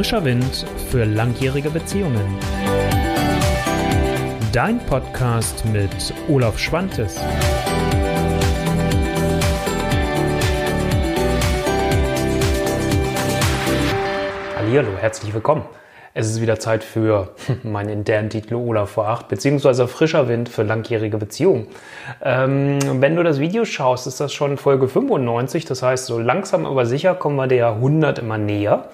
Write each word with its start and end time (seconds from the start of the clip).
Frischer 0.00 0.24
Wind 0.24 0.64
für 0.90 1.04
langjährige 1.04 1.68
Beziehungen. 1.68 2.38
Dein 4.50 4.78
Podcast 4.86 5.62
mit 5.66 5.90
Olaf 6.26 6.58
Schwantes. 6.58 7.20
Hallo, 14.56 14.88
herzlich 14.98 15.34
willkommen. 15.34 15.64
Es 16.14 16.30
ist 16.30 16.40
wieder 16.40 16.58
Zeit 16.58 16.82
für 16.82 17.34
meinen 17.62 17.90
internen 17.90 18.30
Titel 18.30 18.54
Olaf 18.54 18.92
vor 18.92 19.06
8, 19.06 19.28
beziehungsweise 19.28 19.86
Frischer 19.86 20.28
Wind 20.28 20.48
für 20.48 20.62
langjährige 20.62 21.18
Beziehungen. 21.18 21.66
Ähm, 22.22 22.78
wenn 23.02 23.16
du 23.16 23.22
das 23.22 23.38
Video 23.38 23.66
schaust, 23.66 24.06
ist 24.06 24.18
das 24.18 24.32
schon 24.32 24.56
Folge 24.56 24.88
95. 24.88 25.66
Das 25.66 25.82
heißt, 25.82 26.06
so 26.06 26.18
langsam 26.18 26.64
aber 26.64 26.86
sicher 26.86 27.14
kommen 27.14 27.36
wir 27.36 27.48
der 27.48 27.74
100 27.74 28.20
immer 28.20 28.38
näher. 28.38 28.88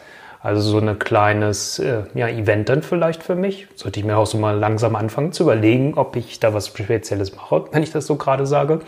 Also 0.47 0.61
so 0.61 0.79
ein 0.79 0.97
kleines 1.01 1.81
äh, 1.81 2.05
ja, 2.15 2.29
Event 2.29 2.69
dann 2.69 2.83
vielleicht 2.83 3.25
für 3.25 3.35
mich. 3.35 3.67
Sollte 3.75 3.99
ich 3.99 4.07
mir 4.07 4.17
auch 4.17 4.29
so 4.29 4.39
mal 4.39 4.57
langsam 4.57 4.95
anfangen 4.95 5.33
zu 5.33 5.43
überlegen, 5.43 5.95
ob 5.95 6.15
ich 6.15 6.39
da 6.39 6.55
was 6.55 6.69
Spezielles 6.69 7.35
mache, 7.35 7.65
wenn 7.73 7.83
ich 7.83 7.91
das 7.91 8.07
so 8.07 8.15
gerade 8.15 8.47
sage. 8.47 8.79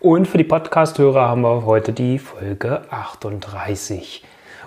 Und 0.00 0.28
für 0.28 0.36
die 0.36 0.44
Podcast-Hörer 0.44 1.30
haben 1.30 1.40
wir 1.40 1.64
heute 1.64 1.94
die 1.94 2.18
Folge 2.18 2.82
38. 2.90 4.22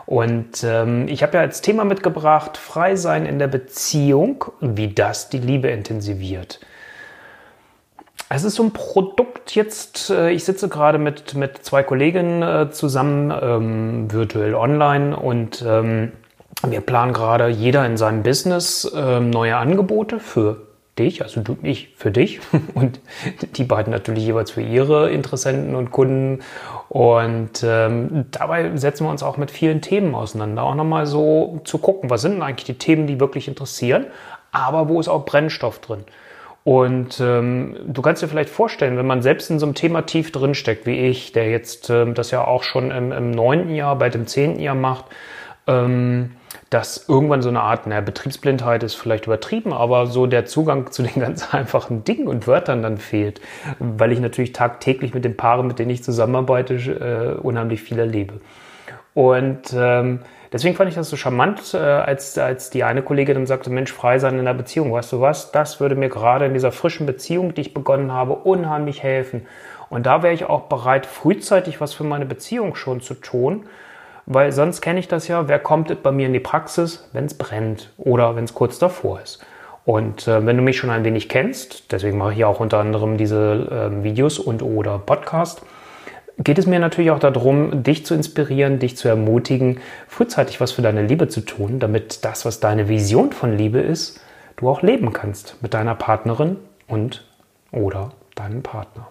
Und 0.07 0.63
ähm, 0.63 1.07
ich 1.09 1.21
habe 1.21 1.37
ja 1.37 1.41
als 1.41 1.61
Thema 1.61 1.85
mitgebracht, 1.85 2.57
frei 2.57 2.95
sein 2.95 3.27
in 3.27 3.37
der 3.37 3.47
Beziehung 3.47 4.45
wie 4.61 4.87
das 4.87 5.29
die 5.29 5.37
Liebe 5.37 5.67
intensiviert. 5.67 6.59
Es 8.27 8.43
ist 8.43 8.55
so 8.55 8.63
ein 8.63 8.71
Produkt 8.71 9.53
jetzt, 9.53 10.09
äh, 10.09 10.31
ich 10.31 10.45
sitze 10.45 10.67
gerade 10.67 10.97
mit, 10.97 11.35
mit 11.35 11.63
zwei 11.63 11.83
Kolleginnen 11.83 12.41
äh, 12.41 12.71
zusammen, 12.71 13.31
ähm, 13.39 14.11
virtuell 14.11 14.55
online 14.55 15.15
und 15.15 15.63
ähm, 15.65 16.11
wir 16.65 16.81
planen 16.81 17.13
gerade 17.13 17.47
jeder 17.49 17.85
in 17.85 17.97
seinem 17.97 18.23
Business 18.23 18.91
ähm, 18.95 19.29
neue 19.29 19.57
Angebote 19.57 20.19
für 20.19 20.63
dich, 20.97 21.21
also 21.21 21.41
du, 21.41 21.57
ich 21.61 21.93
für 21.97 22.09
dich 22.09 22.39
und 22.73 22.99
die 23.57 23.63
beiden 23.63 23.91
natürlich 23.91 24.25
jeweils 24.25 24.49
für 24.51 24.61
ihre 24.61 25.11
Interessenten 25.11 25.75
und 25.75 25.91
Kunden. 25.91 26.39
Und 26.89 27.63
ähm, 27.63 28.25
dabei 28.31 28.75
setzen 28.75 29.05
wir 29.05 29.11
uns 29.11 29.21
auch 29.21 29.37
mit 29.37 29.51
vielen 29.51 29.81
Themen 29.81 30.15
auseinander, 30.15 30.63
auch 30.63 30.75
nochmal 30.75 31.05
so 31.05 31.61
zu 31.65 31.77
gucken, 31.77 32.09
was 32.09 32.21
sind 32.21 32.33
denn 32.33 32.41
eigentlich 32.41 32.65
die 32.65 32.77
Themen, 32.77 33.05
die 33.05 33.19
wirklich 33.19 33.47
interessieren, 33.47 34.07
aber 34.51 34.89
wo 34.89 34.99
ist 34.99 35.09
auch 35.09 35.25
Brennstoff 35.25 35.79
drin. 35.79 36.05
Und 36.65 37.19
ähm, 37.19 37.75
du 37.85 38.01
kannst 38.01 38.23
dir 38.23 38.27
vielleicht 38.27 38.49
vorstellen, 38.49 38.97
wenn 38.97 39.05
man 39.05 39.21
selbst 39.21 39.51
in 39.51 39.59
so 39.59 39.67
einem 39.67 39.75
Thema 39.75 40.01
tief 40.01 40.31
drinsteckt, 40.31 40.87
wie 40.87 40.97
ich, 40.97 41.31
der 41.31 41.47
jetzt 41.51 41.91
ähm, 41.91 42.15
das 42.15 42.31
ja 42.31 42.43
auch 42.43 42.63
schon 42.63 42.89
im, 42.89 43.29
neunten 43.29 43.75
Jahr, 43.75 43.95
bei 43.99 44.09
dem 44.09 44.25
zehnten 44.25 44.59
Jahr 44.59 44.73
macht, 44.73 45.05
ähm, 45.67 46.31
dass 46.71 47.07
irgendwann 47.07 47.43
so 47.43 47.49
eine 47.49 47.61
Art, 47.61 47.85
naja, 47.85 48.01
Betriebsblindheit 48.01 48.81
ist 48.81 48.95
vielleicht 48.95 49.27
übertrieben, 49.27 49.73
aber 49.73 50.07
so 50.07 50.25
der 50.25 50.47
Zugang 50.47 50.91
zu 50.91 51.03
den 51.03 51.21
ganz 51.21 51.53
einfachen 51.53 52.03
Dingen 52.03 52.27
und 52.27 52.47
Wörtern 52.47 52.81
dann 52.81 52.97
fehlt, 52.97 53.41
weil 53.77 54.11
ich 54.11 54.19
natürlich 54.19 54.51
tagtäglich 54.51 55.13
mit 55.13 55.23
den 55.23 55.37
Paaren, 55.37 55.67
mit 55.67 55.77
denen 55.77 55.91
ich 55.91 56.03
zusammenarbeite, 56.03 56.73
äh, 56.73 57.39
unheimlich 57.39 57.83
viel 57.83 57.99
erlebe. 57.99 58.41
Und 59.15 59.73
ähm, 59.73 60.19
deswegen 60.51 60.75
fand 60.75 60.89
ich 60.89 60.95
das 60.95 61.09
so 61.09 61.15
charmant, 61.15 61.73
äh, 61.73 61.77
als, 61.77 62.37
als 62.37 62.69
die 62.69 62.83
eine 62.83 63.01
Kollegin 63.01 63.35
dann 63.35 63.45
sagte, 63.47 63.69
Mensch, 63.69 63.91
frei 63.91 64.19
sein 64.19 64.37
in 64.37 64.45
der 64.45 64.53
Beziehung, 64.53 64.91
weißt 64.91 65.13
du 65.13 65.21
was, 65.21 65.53
das 65.53 65.79
würde 65.79 65.95
mir 65.95 66.09
gerade 66.09 66.45
in 66.45 66.53
dieser 66.53 66.73
frischen 66.73 67.07
Beziehung, 67.07 67.53
die 67.53 67.61
ich 67.61 67.73
begonnen 67.73 68.11
habe, 68.11 68.33
unheimlich 68.33 69.01
helfen. 69.01 69.47
Und 69.89 70.05
da 70.05 70.21
wäre 70.21 70.33
ich 70.33 70.45
auch 70.45 70.63
bereit, 70.63 71.05
frühzeitig 71.05 71.79
was 71.79 71.93
für 71.93 72.03
meine 72.03 72.25
Beziehung 72.25 72.75
schon 72.75 72.99
zu 72.99 73.13
tun, 73.13 73.67
weil 74.25 74.51
sonst 74.51 74.81
kenne 74.81 74.99
ich 74.99 75.07
das 75.07 75.29
ja, 75.29 75.47
wer 75.47 75.59
kommt 75.59 76.03
bei 76.03 76.11
mir 76.11 76.27
in 76.27 76.33
die 76.33 76.39
Praxis, 76.41 77.09
wenn 77.13 77.25
es 77.25 77.35
brennt 77.35 77.91
oder 77.97 78.35
wenn 78.35 78.43
es 78.43 78.53
kurz 78.53 78.79
davor 78.79 79.21
ist. 79.21 79.45
Und 79.85 80.27
äh, 80.27 80.45
wenn 80.45 80.57
du 80.57 80.63
mich 80.63 80.75
schon 80.75 80.89
ein 80.89 81.05
wenig 81.05 81.29
kennst, 81.29 81.93
deswegen 81.93 82.17
mache 82.17 82.33
ich 82.33 82.43
auch 82.43 82.59
unter 82.59 82.79
anderem 82.79 83.15
diese 83.17 83.91
äh, 83.93 84.03
Videos 84.03 84.39
und 84.39 84.61
oder 84.61 84.99
Podcast, 84.99 85.61
geht 86.37 86.57
es 86.57 86.65
mir 86.65 86.79
natürlich 86.79 87.11
auch 87.11 87.19
darum, 87.19 87.83
dich 87.83 88.05
zu 88.05 88.13
inspirieren, 88.13 88.79
dich 88.79 88.97
zu 88.97 89.07
ermutigen, 89.07 89.79
frühzeitig 90.07 90.59
was 90.59 90.71
für 90.71 90.81
deine 90.81 91.05
Liebe 91.05 91.27
zu 91.27 91.41
tun, 91.41 91.79
damit 91.79 92.25
das, 92.25 92.45
was 92.45 92.59
deine 92.59 92.89
Vision 92.89 93.31
von 93.31 93.57
Liebe 93.57 93.79
ist, 93.79 94.19
du 94.57 94.69
auch 94.69 94.81
leben 94.81 95.13
kannst 95.13 95.61
mit 95.61 95.73
deiner 95.73 95.95
Partnerin 95.95 96.57
und 96.87 97.25
oder 97.71 98.11
deinem 98.35 98.63
Partner. 98.63 99.07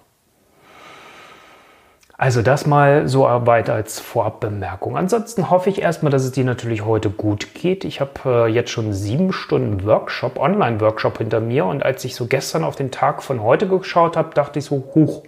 Also 2.16 2.42
das 2.42 2.64
mal 2.64 3.08
so 3.08 3.22
weit 3.24 3.68
als 3.68 3.98
Vorabbemerkung. 3.98 4.96
Ansonsten 4.96 5.50
hoffe 5.50 5.68
ich 5.68 5.82
erstmal, 5.82 6.12
dass 6.12 6.22
es 6.22 6.30
dir 6.30 6.44
natürlich 6.44 6.84
heute 6.84 7.10
gut 7.10 7.54
geht. 7.54 7.84
Ich 7.84 8.00
habe 8.00 8.12
äh, 8.24 8.46
jetzt 8.46 8.70
schon 8.70 8.92
sieben 8.92 9.32
Stunden 9.32 9.84
Workshop, 9.84 10.38
Online-Workshop 10.38 11.18
hinter 11.18 11.40
mir 11.40 11.64
und 11.66 11.82
als 11.82 12.04
ich 12.04 12.14
so 12.14 12.26
gestern 12.26 12.62
auf 12.62 12.76
den 12.76 12.92
Tag 12.92 13.22
von 13.22 13.42
heute 13.42 13.66
geschaut 13.66 14.16
habe, 14.16 14.32
dachte 14.32 14.60
ich 14.60 14.66
so, 14.66 14.84
huch, 14.94 15.24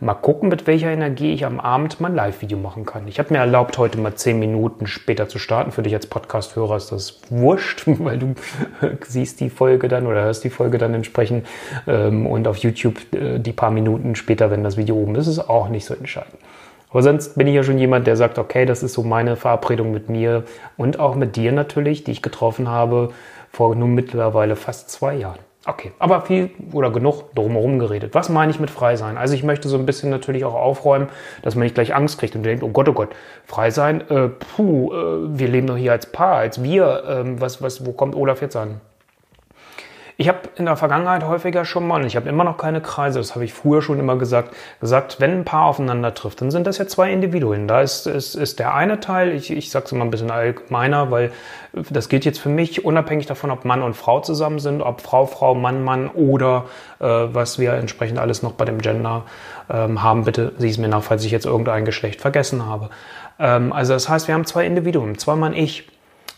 Mal 0.00 0.14
gucken, 0.14 0.48
mit 0.48 0.66
welcher 0.66 0.90
Energie 0.90 1.32
ich 1.32 1.44
am 1.44 1.60
Abend 1.60 2.00
mein 2.00 2.14
Live-Video 2.14 2.58
machen 2.58 2.86
kann. 2.86 3.06
Ich 3.06 3.18
habe 3.18 3.32
mir 3.32 3.40
erlaubt, 3.40 3.76
heute 3.78 3.98
mal 3.98 4.14
zehn 4.14 4.38
Minuten 4.38 4.86
später 4.86 5.28
zu 5.28 5.38
starten. 5.38 5.72
Für 5.72 5.82
dich 5.82 5.94
als 5.94 6.06
Podcast-Hörer 6.06 6.76
ist 6.76 6.92
das 6.92 7.20
wurscht, 7.28 7.82
weil 7.86 8.18
du 8.18 8.34
siehst 9.06 9.40
die 9.40 9.50
Folge 9.50 9.88
dann 9.88 10.06
oder 10.06 10.22
hörst 10.22 10.44
die 10.44 10.50
Folge 10.50 10.78
dann 10.78 10.94
entsprechend. 10.94 11.46
Ähm, 11.86 12.26
und 12.26 12.48
auf 12.48 12.56
YouTube 12.58 12.96
äh, 13.14 13.38
die 13.38 13.52
paar 13.52 13.70
Minuten 13.70 14.14
später, 14.14 14.50
wenn 14.50 14.64
das 14.64 14.76
Video 14.76 14.96
oben 14.96 15.14
ist, 15.16 15.26
ist 15.26 15.38
auch 15.38 15.68
nicht 15.68 15.84
so 15.84 15.94
entscheidend. 15.94 16.38
Aber 16.90 17.02
sonst 17.02 17.36
bin 17.36 17.46
ich 17.46 17.54
ja 17.54 17.62
schon 17.62 17.78
jemand, 17.78 18.06
der 18.06 18.16
sagt, 18.16 18.38
okay, 18.38 18.66
das 18.66 18.82
ist 18.82 18.94
so 18.94 19.02
meine 19.02 19.36
Verabredung 19.36 19.92
mit 19.92 20.08
mir 20.08 20.44
und 20.76 20.98
auch 20.98 21.14
mit 21.14 21.36
dir 21.36 21.52
natürlich, 21.52 22.04
die 22.04 22.10
ich 22.10 22.22
getroffen 22.22 22.68
habe 22.68 23.10
vor 23.52 23.74
nun 23.74 23.94
mittlerweile 23.94 24.56
fast 24.56 24.90
zwei 24.90 25.16
Jahren. 25.16 25.49
Okay, 25.70 25.92
aber 26.00 26.22
viel 26.22 26.50
oder 26.72 26.90
genug 26.90 27.32
drumherum 27.36 27.78
geredet. 27.78 28.12
Was 28.12 28.28
meine 28.28 28.50
ich 28.50 28.58
mit 28.58 28.70
frei 28.70 28.96
sein? 28.96 29.16
Also 29.16 29.34
ich 29.34 29.44
möchte 29.44 29.68
so 29.68 29.76
ein 29.76 29.86
bisschen 29.86 30.10
natürlich 30.10 30.44
auch 30.44 30.54
aufräumen, 30.54 31.08
dass 31.42 31.54
man 31.54 31.62
nicht 31.62 31.76
gleich 31.76 31.94
Angst 31.94 32.18
kriegt 32.18 32.34
und 32.34 32.42
denkt, 32.42 32.64
oh 32.64 32.70
Gott, 32.70 32.88
oh 32.88 32.92
Gott, 32.92 33.10
frei 33.46 33.70
sein, 33.70 34.00
äh, 34.10 34.30
puh, 34.30 34.92
äh, 34.92 35.38
wir 35.38 35.46
leben 35.46 35.68
doch 35.68 35.76
hier 35.76 35.92
als 35.92 36.06
Paar, 36.06 36.38
als 36.38 36.60
wir, 36.60 37.04
äh, 37.04 37.40
was, 37.40 37.62
was, 37.62 37.86
wo 37.86 37.92
kommt 37.92 38.16
Olaf 38.16 38.42
jetzt 38.42 38.56
an? 38.56 38.80
Ich 40.20 40.28
habe 40.28 40.40
in 40.56 40.66
der 40.66 40.76
Vergangenheit 40.76 41.24
häufiger 41.24 41.64
schon 41.64 41.86
mal, 41.86 42.02
und 42.02 42.06
ich 42.06 42.14
habe 42.14 42.28
immer 42.28 42.44
noch 42.44 42.58
keine 42.58 42.82
Kreise, 42.82 43.18
das 43.20 43.34
habe 43.34 43.46
ich 43.46 43.54
früher 43.54 43.80
schon 43.80 43.98
immer 43.98 44.16
gesagt, 44.16 44.54
gesagt, 44.78 45.16
wenn 45.18 45.30
ein 45.30 45.44
Paar 45.46 45.64
aufeinander 45.64 46.12
trifft, 46.12 46.42
dann 46.42 46.50
sind 46.50 46.66
das 46.66 46.76
ja 46.76 46.86
zwei 46.86 47.10
Individuen. 47.10 47.66
Da 47.66 47.80
ist, 47.80 48.06
ist, 48.06 48.34
ist 48.34 48.58
der 48.58 48.74
eine 48.74 49.00
Teil, 49.00 49.32
ich, 49.32 49.50
ich 49.50 49.70
sage 49.70 49.86
es 49.86 49.92
immer 49.92 50.04
ein 50.04 50.10
bisschen 50.10 50.30
allgemeiner, 50.30 51.10
weil 51.10 51.32
das 51.72 52.10
gilt 52.10 52.26
jetzt 52.26 52.38
für 52.38 52.50
mich 52.50 52.84
unabhängig 52.84 53.24
davon, 53.24 53.50
ob 53.50 53.64
Mann 53.64 53.82
und 53.82 53.94
Frau 53.94 54.20
zusammen 54.20 54.58
sind, 54.58 54.82
ob 54.82 55.00
Frau, 55.00 55.24
Frau, 55.24 55.54
Mann, 55.54 55.82
Mann 55.82 56.08
oder 56.08 56.66
äh, 56.98 57.06
was 57.06 57.58
wir 57.58 57.72
entsprechend 57.72 58.18
alles 58.18 58.42
noch 58.42 58.52
bei 58.52 58.66
dem 58.66 58.82
Gender 58.82 59.22
ähm, 59.70 60.02
haben. 60.02 60.24
Bitte 60.26 60.52
sieh 60.58 60.68
es 60.68 60.76
mir 60.76 60.88
nach, 60.88 61.02
falls 61.02 61.24
ich 61.24 61.32
jetzt 61.32 61.46
irgendein 61.46 61.86
Geschlecht 61.86 62.20
vergessen 62.20 62.66
habe. 62.66 62.90
Ähm, 63.38 63.72
also 63.72 63.94
das 63.94 64.10
heißt, 64.10 64.28
wir 64.28 64.34
haben 64.34 64.44
zwei 64.44 64.66
Individuen, 64.66 65.16
zwei 65.16 65.34
Mann, 65.34 65.54
ich. 65.54 65.88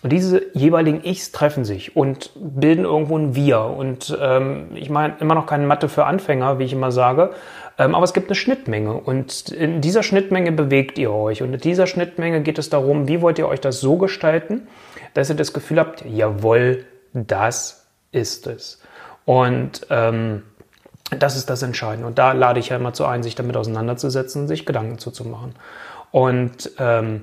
Und 0.02 0.12
diese 0.12 0.42
jeweiligen 0.52 1.04
Ichs 1.04 1.30
treffen 1.30 1.64
sich 1.64 1.96
und 1.96 2.30
bilden 2.34 2.84
irgendwo 2.84 3.16
ein 3.16 3.36
Wir. 3.36 3.60
Und 3.60 4.16
ähm, 4.20 4.70
ich 4.74 4.90
meine 4.90 5.14
immer 5.20 5.34
noch 5.34 5.46
keine 5.46 5.66
Mathe 5.66 5.88
für 5.88 6.06
Anfänger, 6.06 6.58
wie 6.58 6.64
ich 6.64 6.72
immer 6.72 6.90
sage, 6.90 7.30
ähm, 7.78 7.94
aber 7.94 8.04
es 8.04 8.12
gibt 8.12 8.28
eine 8.28 8.34
Schnittmenge. 8.34 8.94
Und 8.94 9.50
in 9.50 9.80
dieser 9.80 10.02
Schnittmenge 10.02 10.50
bewegt 10.50 10.98
ihr 10.98 11.12
euch. 11.12 11.42
Und 11.42 11.54
in 11.54 11.60
dieser 11.60 11.86
Schnittmenge 11.86 12.42
geht 12.42 12.58
es 12.58 12.68
darum, 12.68 13.06
wie 13.06 13.20
wollt 13.20 13.38
ihr 13.38 13.46
euch 13.46 13.60
das 13.60 13.80
so 13.80 13.96
gestalten, 13.96 14.66
dass 15.14 15.30
ihr 15.30 15.36
das 15.36 15.52
Gefühl 15.52 15.78
habt, 15.78 16.04
jawohl, 16.04 16.84
das 17.12 17.86
ist 18.10 18.48
es. 18.48 18.82
Und 19.24 19.86
ähm, 19.90 20.42
das 21.10 21.36
ist 21.36 21.48
das 21.48 21.62
Entscheidende. 21.62 22.06
Und 22.06 22.18
da 22.18 22.32
lade 22.32 22.58
ich 22.58 22.70
ja 22.70 22.76
immer 22.76 22.92
zu 22.92 23.04
ein, 23.04 23.22
sich 23.22 23.34
damit 23.34 23.56
auseinanderzusetzen 23.56 24.42
und 24.42 24.48
sich 24.48 24.66
Gedanken 24.66 24.98
zuzumachen. 24.98 25.54
Und 26.10 26.72
ähm, 26.78 27.22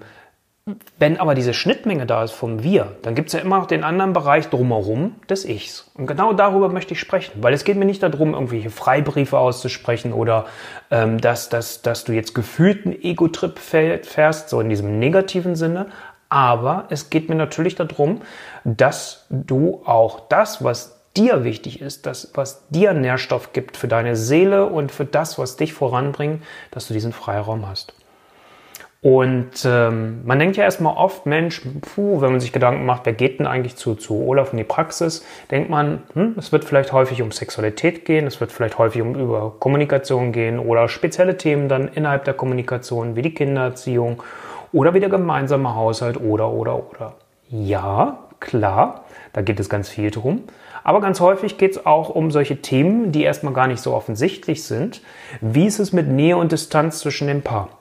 wenn 0.98 1.20
aber 1.20 1.36
diese 1.36 1.54
Schnittmenge 1.54 2.06
da 2.06 2.24
ist 2.24 2.32
vom 2.32 2.64
Wir, 2.64 2.98
dann 3.02 3.16
gibt 3.16 3.28
es 3.28 3.34
ja 3.34 3.40
immer 3.40 3.58
noch 3.58 3.68
den 3.68 3.84
anderen 3.84 4.14
Bereich 4.14 4.50
drumherum 4.50 5.16
des 5.30 5.46
Ichs. 5.46 5.92
Und 5.96 6.08
genau 6.08 6.34
darüber 6.34 6.70
möchte 6.70 6.94
ich 6.94 7.00
sprechen, 7.00 7.42
weil 7.42 7.54
es 7.54 7.64
geht 7.64 7.78
mir 7.78 7.86
nicht 7.86 8.04
darum, 8.04 8.34
irgendwelche 8.34 8.70
Freibriefe 8.70 9.38
auszusprechen 9.38 10.14
oder 10.14 10.46
ähm, 10.92 11.20
dass, 11.20 11.50
dass, 11.50 11.82
dass 11.82 12.04
du 12.04 12.14
jetzt 12.14 12.34
gefühlt 12.36 12.86
einen 12.86 13.02
Ego-Trip 13.02 13.58
fährst, 13.58 14.50
so 14.50 14.62
in 14.62 14.70
diesem 14.70 15.00
negativen 15.00 15.56
Sinne. 15.56 15.88
Aber 16.30 16.86
es 16.90 17.10
geht 17.10 17.30
mir 17.30 17.36
natürlich 17.36 17.76
darum, 17.76 18.22
dass 18.64 19.26
du 19.30 19.82
auch 19.86 20.28
das, 20.30 20.64
was 20.64 21.00
dir 21.18 21.44
wichtig 21.44 21.82
ist, 21.82 22.06
das, 22.06 22.32
was 22.36 22.68
dir 22.70 22.94
Nährstoff 22.94 23.52
gibt 23.54 23.78
für 23.78 23.88
deine 23.88 24.16
Seele 24.16 24.68
und 24.68 24.92
für 24.92 25.06
das, 25.06 25.40
was 25.40 25.58
dich 25.58 25.74
voranbringt, 25.74 26.44
dass 26.72 26.88
du 26.88 26.94
diesen 26.94 27.14
Freiraum 27.14 27.68
hast. 27.68 27.94
Und 29.02 29.64
ähm, 29.64 30.26
man 30.26 30.40
denkt 30.40 30.58
ja 30.58 30.66
erstmal 30.66 30.98
oft, 30.98 31.26
Mensch, 31.26 31.62
puh, 31.82 32.20
wenn 32.20 32.32
man 32.32 32.42
sich 32.42 32.52
Gedanken 32.52 32.86
macht, 32.86 33.06
wer 33.06 33.14
geht 33.14 33.40
denn 33.40 33.48
eigentlich 33.48 33.78
zu, 33.78 33.96
zu 33.96 34.28
Olaf 34.28 34.52
in 34.52 34.58
die 34.58 34.66
Praxis, 34.66 35.26
denkt 35.50 35.70
man, 35.70 36.04
hm, 36.14 36.36
es 36.38 36.52
wird 36.52 36.66
vielleicht 36.66 36.92
häufig 36.92 37.22
um 37.22 37.32
Sexualität 37.32 38.04
gehen, 38.04 38.28
es 38.28 38.42
wird 38.42 38.52
vielleicht 38.52 38.78
häufig 38.78 39.02
um 39.02 39.16
über 39.16 39.56
Kommunikation 39.58 40.34
gehen 40.34 40.60
oder 40.60 40.90
spezielle 40.90 41.38
Themen 41.38 41.70
dann 41.70 41.88
innerhalb 41.88 42.26
der 42.26 42.34
Kommunikation 42.34 43.16
wie 43.16 43.22
die 43.22 43.34
Kindererziehung 43.34 44.22
oder 44.74 44.94
wie 44.94 45.00
der 45.00 45.10
gemeinsame 45.10 45.76
Haushalt 45.76 46.20
oder 46.20 46.52
oder 46.52 46.76
oder. 46.76 47.14
Ja, 47.48 48.20
klar, 48.42 49.06
da 49.32 49.42
geht 49.42 49.62
es 49.62 49.70
ganz 49.70 49.88
viel 49.88 50.12
drum. 50.12 50.44
Aber 50.84 51.00
ganz 51.00 51.22
häufig 51.22 51.58
geht 51.58 51.72
es 51.72 51.86
auch 51.86 52.10
um 52.10 52.32
solche 52.32 52.62
Themen, 52.62 53.14
die 53.14 53.24
erstmal 53.24 53.54
gar 53.54 53.68
nicht 53.68 53.82
so 53.82 53.94
offensichtlich 53.94 54.64
sind. 54.64 55.02
Wie 55.40 55.68
ist 55.68 55.80
es 55.80 55.94
mit 55.94 56.10
Nähe 56.10 56.36
und 56.36 56.52
Distanz 56.52 57.00
zwischen 57.00 57.28
dem 57.28 57.42
Paar? 57.42 57.79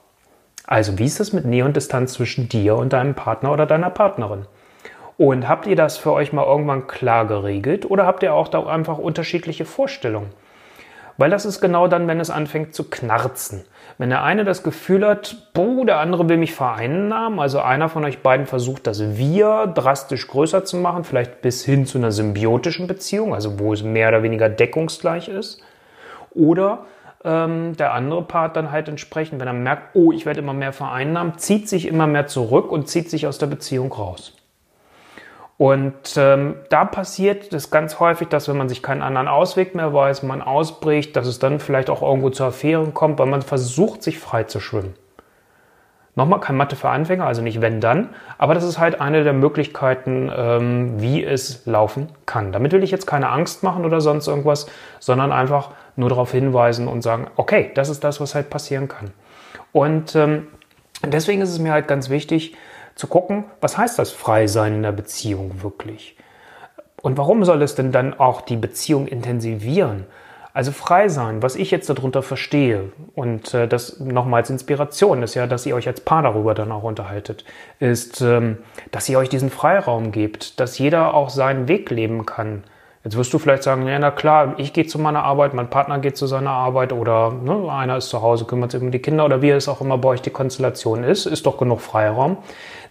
Also 0.70 0.98
wie 0.98 1.06
ist 1.06 1.18
es 1.18 1.32
mit 1.32 1.46
Nähe 1.46 1.64
und 1.64 1.74
Distanz 1.76 2.12
zwischen 2.12 2.50
dir 2.50 2.76
und 2.76 2.92
deinem 2.92 3.14
Partner 3.14 3.52
oder 3.52 3.64
deiner 3.64 3.88
Partnerin? 3.88 4.44
Und 5.16 5.48
habt 5.48 5.66
ihr 5.66 5.76
das 5.76 5.96
für 5.96 6.12
euch 6.12 6.34
mal 6.34 6.44
irgendwann 6.44 6.86
klar 6.86 7.26
geregelt 7.26 7.90
oder 7.90 8.04
habt 8.04 8.22
ihr 8.22 8.34
auch 8.34 8.48
da 8.48 8.66
einfach 8.66 8.98
unterschiedliche 8.98 9.64
Vorstellungen? 9.64 10.28
Weil 11.16 11.30
das 11.30 11.46
ist 11.46 11.62
genau 11.62 11.88
dann, 11.88 12.06
wenn 12.06 12.20
es 12.20 12.28
anfängt 12.28 12.74
zu 12.74 12.90
knarzen. 12.90 13.64
Wenn 13.96 14.10
der 14.10 14.22
eine 14.22 14.44
das 14.44 14.62
Gefühl 14.62 15.06
hat, 15.06 15.48
boah, 15.54 15.86
der 15.86 16.00
andere 16.00 16.28
will 16.28 16.36
mich 16.36 16.54
vereinnahmen, 16.54 17.40
also 17.40 17.60
einer 17.60 17.88
von 17.88 18.04
euch 18.04 18.18
beiden 18.18 18.44
versucht, 18.44 18.86
das 18.86 19.16
Wir 19.16 19.72
drastisch 19.74 20.28
größer 20.28 20.66
zu 20.66 20.76
machen, 20.76 21.02
vielleicht 21.02 21.40
bis 21.40 21.64
hin 21.64 21.86
zu 21.86 21.96
einer 21.96 22.12
symbiotischen 22.12 22.86
Beziehung, 22.86 23.34
also 23.34 23.58
wo 23.58 23.72
es 23.72 23.82
mehr 23.82 24.08
oder 24.08 24.22
weniger 24.22 24.50
deckungsgleich 24.50 25.28
ist. 25.28 25.62
Oder 26.32 26.84
ähm, 27.24 27.76
der 27.76 27.92
andere 27.94 28.22
Part 28.22 28.56
dann 28.56 28.70
halt 28.70 28.88
entsprechend, 28.88 29.40
wenn 29.40 29.48
er 29.48 29.52
merkt, 29.52 29.94
oh, 29.94 30.12
ich 30.12 30.26
werde 30.26 30.40
immer 30.40 30.52
mehr 30.54 30.72
vereinnahmen, 30.72 31.38
zieht 31.38 31.68
sich 31.68 31.86
immer 31.86 32.06
mehr 32.06 32.26
zurück 32.26 32.70
und 32.70 32.88
zieht 32.88 33.10
sich 33.10 33.26
aus 33.26 33.38
der 33.38 33.46
Beziehung 33.46 33.92
raus. 33.92 34.34
Und 35.56 36.16
ähm, 36.16 36.54
da 36.70 36.84
passiert 36.84 37.52
das 37.52 37.70
ganz 37.70 37.98
häufig, 37.98 38.28
dass 38.28 38.48
wenn 38.48 38.56
man 38.56 38.68
sich 38.68 38.80
keinen 38.80 39.02
anderen 39.02 39.26
Ausweg 39.26 39.74
mehr 39.74 39.92
weiß, 39.92 40.22
man 40.22 40.40
ausbricht, 40.40 41.16
dass 41.16 41.26
es 41.26 41.40
dann 41.40 41.58
vielleicht 41.58 41.90
auch 41.90 42.00
irgendwo 42.00 42.30
zu 42.30 42.44
Affären 42.44 42.94
kommt, 42.94 43.18
weil 43.18 43.26
man 43.26 43.42
versucht, 43.42 44.04
sich 44.04 44.20
frei 44.20 44.44
zu 44.44 44.60
schwimmen. 44.60 44.94
Nochmal 46.18 46.40
kein 46.40 46.56
Mathe 46.56 46.74
für 46.74 46.88
Anfänger, 46.88 47.28
also 47.28 47.42
nicht 47.42 47.60
wenn 47.60 47.80
dann, 47.80 48.08
aber 48.38 48.52
das 48.52 48.64
ist 48.64 48.80
halt 48.80 49.00
eine 49.00 49.22
der 49.22 49.32
Möglichkeiten, 49.32 50.28
ähm, 50.36 51.00
wie 51.00 51.22
es 51.22 51.64
laufen 51.64 52.08
kann. 52.26 52.50
Damit 52.50 52.72
will 52.72 52.82
ich 52.82 52.90
jetzt 52.90 53.06
keine 53.06 53.28
Angst 53.28 53.62
machen 53.62 53.84
oder 53.84 54.00
sonst 54.00 54.26
irgendwas, 54.26 54.66
sondern 54.98 55.30
einfach 55.30 55.70
nur 55.94 56.08
darauf 56.08 56.32
hinweisen 56.32 56.88
und 56.88 57.02
sagen, 57.02 57.28
okay, 57.36 57.70
das 57.76 57.88
ist 57.88 58.02
das, 58.02 58.20
was 58.20 58.34
halt 58.34 58.50
passieren 58.50 58.88
kann. 58.88 59.12
Und 59.70 60.16
ähm, 60.16 60.48
deswegen 61.06 61.40
ist 61.40 61.50
es 61.50 61.60
mir 61.60 61.70
halt 61.70 61.86
ganz 61.86 62.10
wichtig, 62.10 62.56
zu 62.96 63.06
gucken, 63.06 63.44
was 63.60 63.78
heißt 63.78 63.96
das 63.96 64.10
frei 64.10 64.48
sein 64.48 64.74
in 64.74 64.82
der 64.82 64.90
Beziehung 64.90 65.62
wirklich? 65.62 66.16
Und 67.00 67.16
warum 67.16 67.44
soll 67.44 67.62
es 67.62 67.76
denn 67.76 67.92
dann 67.92 68.18
auch 68.18 68.40
die 68.40 68.56
Beziehung 68.56 69.06
intensivieren? 69.06 70.04
Also 70.58 70.72
frei 70.72 71.08
sein, 71.08 71.40
was 71.40 71.54
ich 71.54 71.70
jetzt 71.70 71.88
darunter 71.88 72.20
verstehe, 72.20 72.90
und 73.14 73.54
äh, 73.54 73.68
das 73.68 74.00
nochmals 74.00 74.50
Inspiration 74.50 75.22
ist 75.22 75.36
ja, 75.36 75.46
dass 75.46 75.64
ihr 75.66 75.76
euch 75.76 75.86
als 75.86 76.00
Paar 76.00 76.24
darüber 76.24 76.52
dann 76.52 76.72
auch 76.72 76.82
unterhaltet, 76.82 77.44
ist, 77.78 78.22
ähm, 78.22 78.58
dass 78.90 79.08
ihr 79.08 79.20
euch 79.20 79.28
diesen 79.28 79.50
Freiraum 79.50 80.10
gebt, 80.10 80.58
dass 80.58 80.76
jeder 80.76 81.14
auch 81.14 81.30
seinen 81.30 81.68
Weg 81.68 81.90
leben 81.90 82.26
kann, 82.26 82.64
Jetzt 83.04 83.16
wirst 83.16 83.32
du 83.32 83.38
vielleicht 83.38 83.62
sagen, 83.62 83.86
ja, 83.86 83.96
na 84.00 84.10
klar, 84.10 84.54
ich 84.58 84.72
gehe 84.72 84.84
zu 84.84 84.98
meiner 84.98 85.22
Arbeit, 85.22 85.54
mein 85.54 85.70
Partner 85.70 86.00
geht 86.00 86.16
zu 86.16 86.26
seiner 86.26 86.50
Arbeit 86.50 86.92
oder 86.92 87.30
ne, 87.32 87.70
einer 87.72 87.96
ist 87.96 88.08
zu 88.08 88.20
Hause, 88.20 88.44
kümmert 88.44 88.72
sich 88.72 88.82
um 88.82 88.90
die 88.90 88.98
Kinder 88.98 89.24
oder 89.24 89.40
wie 89.40 89.50
es 89.50 89.68
auch 89.68 89.80
immer 89.80 89.96
bei 89.96 90.08
euch 90.08 90.22
die 90.22 90.30
Konstellation 90.30 91.04
ist, 91.04 91.24
ist 91.24 91.46
doch 91.46 91.56
genug 91.56 91.80
Freiraum. 91.80 92.38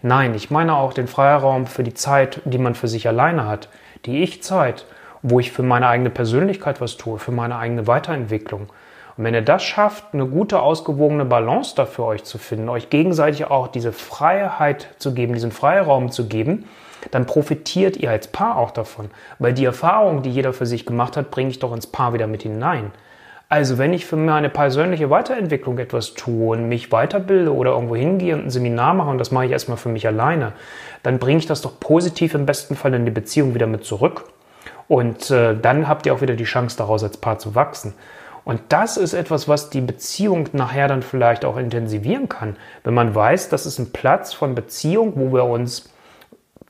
Nein, 0.02 0.34
ich 0.34 0.50
meine 0.50 0.76
auch 0.76 0.94
den 0.94 1.08
Freiraum 1.08 1.68
für 1.68 1.84
die 1.84 1.94
Zeit, 1.94 2.42
die 2.46 2.58
man 2.58 2.74
für 2.74 2.88
sich 2.88 3.10
alleine 3.10 3.46
hat, 3.46 3.68
die 4.06 4.24
Ich-Zeit, 4.24 4.86
wo 5.30 5.40
ich 5.40 5.52
für 5.52 5.64
meine 5.64 5.88
eigene 5.88 6.10
Persönlichkeit 6.10 6.80
was 6.82 6.98
tue, 6.98 7.20
für 7.20 7.32
meine 7.32 7.58
eigene 7.58 7.88
Weiterentwicklung. 7.88 8.70
Und 9.18 9.24
wenn 9.24 9.34
ihr 9.34 9.42
das 9.42 9.64
schafft, 9.64 10.14
eine 10.14 10.28
gute, 10.28 10.62
ausgewogene 10.62 11.26
Balance 11.26 11.76
dafür 11.76 12.06
euch 12.06 12.24
zu 12.24 12.38
finden, 12.38 12.70
euch 12.70 12.90
gegenseitig 12.90 13.46
auch 13.46 13.68
diese 13.68 13.92
Freiheit 13.92 14.90
zu 15.00 15.14
geben, 15.14 15.34
diesen 15.34 15.52
Freiraum 15.52 16.12
zu 16.12 16.28
geben, 16.28 16.66
dann 17.12 17.26
profitiert 17.26 17.98
ihr 17.98 18.12
als 18.12 18.28
Paar 18.28 18.58
auch 18.58 18.72
davon. 18.72 19.10
Weil 19.40 19.54
die 19.54 19.66
Erfahrung, 19.66 20.22
die 20.22 20.30
jeder 20.30 20.54
für 20.54 20.66
sich 20.66 20.86
gemacht 20.86 21.18
hat, 21.18 21.32
bringe 21.32 21.50
ich 21.50 21.60
doch 21.60 21.74
ins 21.74 21.88
Paar 21.88 22.14
wieder 22.14 22.28
mit 22.28 22.44
hinein. 22.44 22.92
Also 23.50 23.78
wenn 23.78 23.94
ich 23.94 24.06
für 24.06 24.18
meine 24.18 24.50
persönliche 24.50 25.10
Weiterentwicklung 25.10 25.78
etwas 25.80 26.14
tue 26.14 26.50
und 26.50 26.68
mich 26.68 26.92
weiterbilde 26.92 27.54
oder 27.54 27.72
irgendwo 27.72 27.96
hingehe 27.96 28.36
und 28.36 28.46
ein 28.46 28.50
Seminar 28.50 28.94
mache 28.94 29.10
und 29.10 29.20
das 29.20 29.32
mache 29.32 29.46
ich 29.46 29.52
erstmal 29.52 29.78
für 29.78 29.90
mich 29.90 30.06
alleine, 30.06 30.52
dann 31.02 31.18
bringe 31.18 31.40
ich 31.40 31.46
das 31.46 31.62
doch 31.62 31.80
positiv 31.80 32.34
im 32.34 32.46
besten 32.46 32.76
Fall 32.76 32.94
in 32.94 33.06
die 33.06 33.12
Beziehung 33.12 33.56
wieder 33.56 33.68
mit 33.68 33.86
zurück. 33.86 34.26
Und 34.88 35.32
äh, 35.32 35.56
dann 35.56 35.88
habt 35.88 36.06
ihr 36.06 36.14
auch 36.14 36.22
wieder 36.22 36.36
die 36.36 36.46
Chance 36.46 36.78
daraus 36.78 37.04
als 37.04 37.18
Paar 37.18 37.40
zu 37.40 37.56
wachsen. 37.56 37.94
Und 38.46 38.62
das 38.70 38.96
ist 38.96 39.14
etwas, 39.14 39.50
was 39.50 39.70
die 39.70 39.82
Beziehung 39.82 40.48
nachher 40.54 40.88
dann 40.88 41.02
vielleicht 41.02 41.44
auch 41.44 41.58
intensivieren 41.58 42.30
kann, 42.30 42.56
wenn 42.86 42.94
man 42.94 43.14
weiß, 43.14 43.50
das 43.50 43.66
ist 43.66 43.78
ein 43.78 43.92
Platz 43.92 44.34
von 44.34 44.56
Beziehung, 44.56 45.14
wo 45.16 45.34
wir 45.34 45.44
uns 45.44 45.90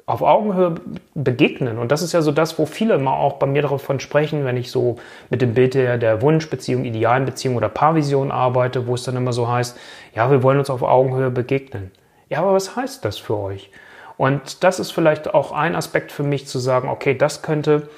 auf 0.07 0.21
Augenhöhe 0.21 0.75
begegnen. 1.13 1.77
Und 1.77 1.91
das 1.91 2.01
ist 2.01 2.13
ja 2.13 2.21
so 2.21 2.31
das, 2.31 2.57
wo 2.57 2.65
viele 2.65 2.95
immer 2.95 3.11
auch 3.11 3.33
bei 3.33 3.45
mir 3.45 3.61
davon 3.61 3.99
sprechen, 3.99 4.45
wenn 4.45 4.57
ich 4.57 4.71
so 4.71 4.95
mit 5.29 5.41
dem 5.41 5.53
Bild 5.53 5.75
der, 5.75 5.97
der 5.97 6.21
Wunschbeziehung, 6.21 6.85
idealen 6.85 7.25
Beziehung 7.25 7.57
oder 7.57 7.69
Paarvision 7.69 8.31
arbeite, 8.31 8.87
wo 8.87 8.95
es 8.95 9.03
dann 9.03 9.17
immer 9.17 9.33
so 9.33 9.47
heißt, 9.47 9.77
ja, 10.15 10.31
wir 10.31 10.41
wollen 10.41 10.59
uns 10.59 10.69
auf 10.69 10.81
Augenhöhe 10.81 11.29
begegnen. 11.29 11.91
Ja, 12.29 12.39
aber 12.39 12.53
was 12.53 12.75
heißt 12.75 13.05
das 13.05 13.17
für 13.17 13.37
euch? 13.37 13.69
Und 14.17 14.63
das 14.63 14.79
ist 14.79 14.91
vielleicht 14.91 15.33
auch 15.33 15.51
ein 15.51 15.75
Aspekt 15.75 16.11
für 16.11 16.23
mich 16.23 16.47
zu 16.47 16.59
sagen, 16.59 16.89
okay, 16.89 17.15
das 17.15 17.41
könnte 17.41 17.89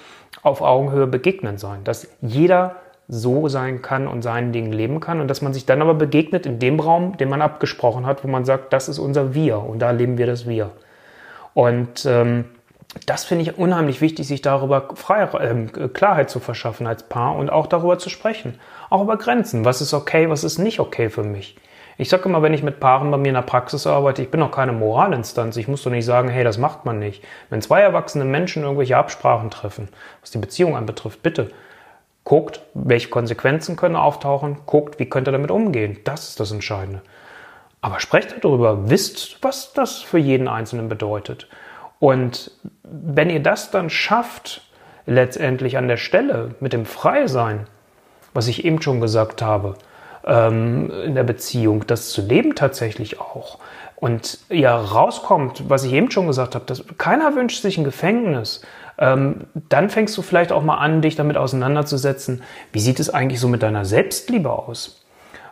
auf 0.44 0.62
Augenhöhe 0.62 1.08
begegnen 1.08 1.58
sein, 1.58 1.84
dass 1.84 2.08
jeder 2.22 2.76
so 3.08 3.48
sein 3.48 3.82
kann 3.82 4.08
und 4.08 4.22
seinen 4.22 4.52
Dingen 4.52 4.72
leben 4.72 5.00
kann 5.00 5.20
und 5.20 5.28
dass 5.28 5.42
man 5.42 5.54
sich 5.54 5.66
dann 5.66 5.82
aber 5.82 5.96
begegnet 5.96 6.46
in 6.46 6.60
dem 6.60 6.80
Raum, 6.80 7.18
den 7.18 7.30
man 7.30 7.42
abgesprochen 7.42 8.06
hat, 8.06 8.24
wo 8.24 8.28
man 8.28 8.46
sagt, 8.46 8.72
das 8.72 8.88
ist 8.88 9.00
unser 9.00 9.34
Wir 9.34 9.60
und 9.60 9.80
da 9.80 9.92
leben 9.92 10.18
wir 10.18 10.28
das 10.28 10.48
Wir. 10.48 10.72
Und 11.56 12.06
ähm, 12.06 12.46
das 13.06 13.26
finde 13.26 13.44
ich 13.44 13.58
unheimlich 13.58 14.02
wichtig, 14.02 14.28
sich 14.28 14.42
darüber 14.42 14.90
frei, 14.96 15.24
äh, 15.24 15.88
Klarheit 15.90 16.30
zu 16.30 16.40
verschaffen 16.40 16.86
als 16.86 17.04
Paar 17.04 17.36
und 17.36 17.50
auch 17.50 17.68
darüber 17.68 17.98
zu 17.98 18.10
sprechen. 18.10 18.60
Auch 18.90 19.02
über 19.02 19.18
Grenzen. 19.18 19.66
Was 19.66 19.82
ist 19.82 19.94
okay, 19.94 20.30
was 20.30 20.44
ist 20.44 20.58
nicht 20.60 20.80
okay 20.80 21.10
für 21.10 21.24
mich? 21.24 21.56
Ich 22.00 22.08
sage 22.08 22.30
immer, 22.30 22.42
wenn 22.42 22.54
ich 22.54 22.64
mit 22.64 22.80
Paaren 22.80 23.12
bei 23.12 23.18
mir 23.18 23.28
in 23.28 23.34
der 23.34 23.42
Praxis 23.42 23.86
arbeite, 23.86 24.22
ich 24.22 24.32
bin 24.32 24.40
noch 24.40 24.52
keine 24.52 24.72
Moralinstanz. 24.72 25.58
Ich 25.58 25.68
muss 25.68 25.84
doch 25.84 25.92
nicht 25.92 26.06
sagen, 26.06 26.30
hey, 26.30 26.46
das 26.46 26.58
macht 26.58 26.86
man 26.86 26.98
nicht. 26.98 27.26
Wenn 27.50 27.62
zwei 27.62 27.82
erwachsene 27.82 28.24
Menschen 28.24 28.64
irgendwelche 28.64 28.96
Absprachen 28.96 29.50
treffen, 29.50 29.90
was 30.22 30.32
die 30.32 30.38
Beziehung 30.38 30.78
anbetrifft, 30.78 31.22
bitte 31.22 31.52
guckt, 32.24 32.62
welche 32.74 33.10
Konsequenzen 33.10 33.76
können 33.76 33.98
auftauchen, 33.98 34.60
guckt, 34.66 34.98
wie 34.98 35.10
könnt 35.10 35.28
ihr 35.28 35.34
damit 35.34 35.52
umgehen. 35.52 36.00
Das 36.06 36.30
ist 36.30 36.40
das 36.40 36.54
Entscheidende. 36.54 37.02
Aber 37.82 38.00
sprecht 38.00 38.34
darüber, 38.46 38.90
wisst, 38.90 39.44
was 39.44 39.74
das 39.74 39.98
für 39.98 40.20
jeden 40.20 40.48
Einzelnen 40.48 40.88
bedeutet. 40.88 41.50
Und 42.00 42.52
wenn 42.84 43.30
ihr 43.30 43.44
das 43.44 43.72
dann 43.72 43.90
schafft, 43.90 44.62
letztendlich 45.06 45.78
an 45.78 45.90
der 45.90 45.98
Stelle 45.98 46.56
mit 46.62 46.72
dem 46.72 46.86
Freisein, 46.86 47.68
was 48.34 48.48
ich 48.48 48.64
eben 48.64 48.82
schon 48.82 49.02
gesagt 49.02 49.42
habe, 49.42 49.76
ähm, 50.30 50.92
in 51.04 51.16
der 51.16 51.24
Beziehung, 51.24 51.86
das 51.88 52.10
zu 52.10 52.22
leben 52.22 52.56
tatsächlich 52.56 53.20
auch, 53.20 53.60
und 53.96 54.40
ihr 54.50 54.70
rauskommt, 54.70 55.70
was 55.70 55.84
ich 55.84 55.92
eben 55.92 56.10
schon 56.10 56.28
gesagt 56.28 56.56
habe, 56.56 56.64
dass 56.66 56.86
keiner 56.98 57.36
wünscht 57.36 57.62
sich 57.62 57.78
ein 57.78 57.84
Gefängnis, 57.84 58.62
ähm, 58.98 59.42
dann 59.68 59.90
fängst 59.90 60.18
du 60.18 60.22
vielleicht 60.22 60.54
auch 60.54 60.64
mal 60.64 60.78
an, 60.78 61.02
dich 61.02 61.18
damit 61.18 61.36
auseinanderzusetzen, 61.36 62.42
wie 62.72 62.80
sieht 62.80 63.00
es 63.02 63.10
eigentlich 63.10 63.42
so 63.42 63.50
mit 63.50 63.62
deiner 63.62 63.84
Selbstliebe 63.84 64.52
aus? 64.52 65.04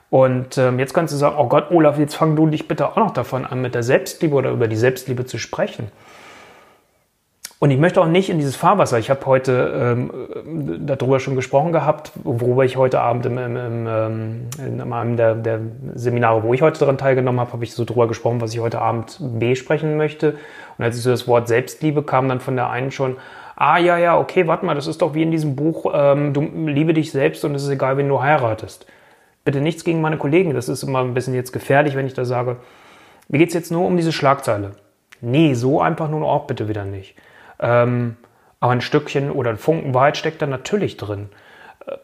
Und 0.10 0.58
ähm, 0.58 0.80
jetzt 0.80 0.94
kannst 0.94 1.14
du 1.14 1.18
sagen, 1.18 1.36
oh 1.38 1.48
Gott, 1.48 1.72
Olaf, 1.72 2.00
jetzt 2.00 2.16
fang 2.16 2.38
du 2.38 2.48
dich 2.48 2.70
bitte 2.70 2.88
auch 2.88 2.96
noch 2.96 3.12
davon 3.12 3.46
an, 3.46 3.62
mit 3.62 3.76
der 3.76 3.84
Selbstliebe 3.84 4.34
oder 4.36 4.52
über 4.52 4.70
die 4.70 4.78
Selbstliebe 4.78 5.26
zu 5.26 5.38
sprechen. 5.38 5.92
Und 7.60 7.72
ich 7.72 7.80
möchte 7.80 8.00
auch 8.00 8.08
nicht 8.08 8.30
in 8.30 8.38
dieses 8.38 8.56
Fahrwasser. 8.56 9.00
Ich 9.00 9.10
habe 9.10 9.26
heute 9.26 9.98
ähm, 9.98 10.86
darüber 10.86 11.20
schon 11.20 11.36
gesprochen 11.36 11.72
gehabt, 11.72 12.12
worüber 12.24 12.66
ich 12.66 12.78
heute 12.78 13.02
Abend 13.02 13.26
im, 13.26 13.38
im, 13.40 13.56
im, 13.56 13.88
ähm, 13.88 14.42
in 14.60 14.94
einem 14.94 15.18
der, 15.18 15.34
der 15.34 15.60
Seminare, 15.96 16.44
wo 16.44 16.54
ich 16.54 16.62
heute 16.62 16.80
daran 16.80 17.00
teilgenommen 17.00 17.40
habe, 17.40 17.54
habe 17.54 17.64
ich 17.64 17.74
so 17.74 17.84
drüber 17.84 18.08
gesprochen, 18.08 18.42
was 18.42 18.54
ich 18.54 18.60
heute 18.60 18.80
Abend 18.80 19.18
besprechen 19.20 19.98
möchte. 19.98 20.36
Und 20.78 20.86
als 20.86 20.98
ich 20.98 21.04
so 21.04 21.10
das 21.10 21.28
Wort 21.28 21.48
Selbstliebe 21.48 22.04
kam, 22.04 22.30
dann 22.30 22.42
von 22.42 22.56
der 22.56 22.70
einen 22.70 22.92
schon, 22.92 23.18
ah 23.56 23.80
ja, 23.80 23.98
ja, 23.98 24.20
okay, 24.20 24.46
warte 24.46 24.64
mal, 24.64 24.76
das 24.76 24.86
ist 24.86 25.02
doch 25.02 25.16
wie 25.16 25.24
in 25.24 25.32
diesem 25.32 25.56
Buch, 25.56 25.92
ähm, 25.96 26.34
du 26.34 26.42
liebe 26.42 26.94
dich 26.94 27.12
selbst 27.12 27.44
und 27.44 27.56
es 27.56 27.64
ist 27.64 27.70
egal, 27.70 27.98
wen 27.98 28.08
du 28.08 28.22
heiratest. 28.22 28.86
Bitte 29.46 29.62
nichts 29.62 29.84
gegen 29.84 30.00
meine 30.00 30.18
Kollegen. 30.18 30.54
Das 30.54 30.70
ist 30.70 30.84
immer 30.84 31.00
ein 31.00 31.16
bisschen 31.16 31.34
jetzt 31.34 31.54
gefährlich, 31.54 31.96
wenn 31.96 32.06
ich 32.06 32.14
da 32.14 32.24
sage, 32.24 32.58
mir 33.30 33.40
geht 33.40 33.48
es 33.48 33.56
jetzt 33.56 33.72
nur 33.72 33.88
um 33.88 33.98
diese 33.98 34.12
Schlagzeile. 34.12 34.74
Nee, 35.22 35.56
so 35.56 35.82
einfach 35.82 36.08
nun 36.08 36.22
auch 36.22 36.46
bitte 36.46 36.68
wieder 36.68 36.86
nicht. 36.86 37.16
Ähm, 37.60 38.18
aber 38.60 38.72
ein 38.72 38.82
Stückchen 38.82 39.32
oder 39.32 39.52
ein 39.52 39.58
Funken 39.58 39.94
Wahrheit 39.94 40.18
steckt 40.18 40.42
da 40.42 40.48
natürlich 40.48 40.98
drin. 40.98 41.30
Äh, 41.86 41.96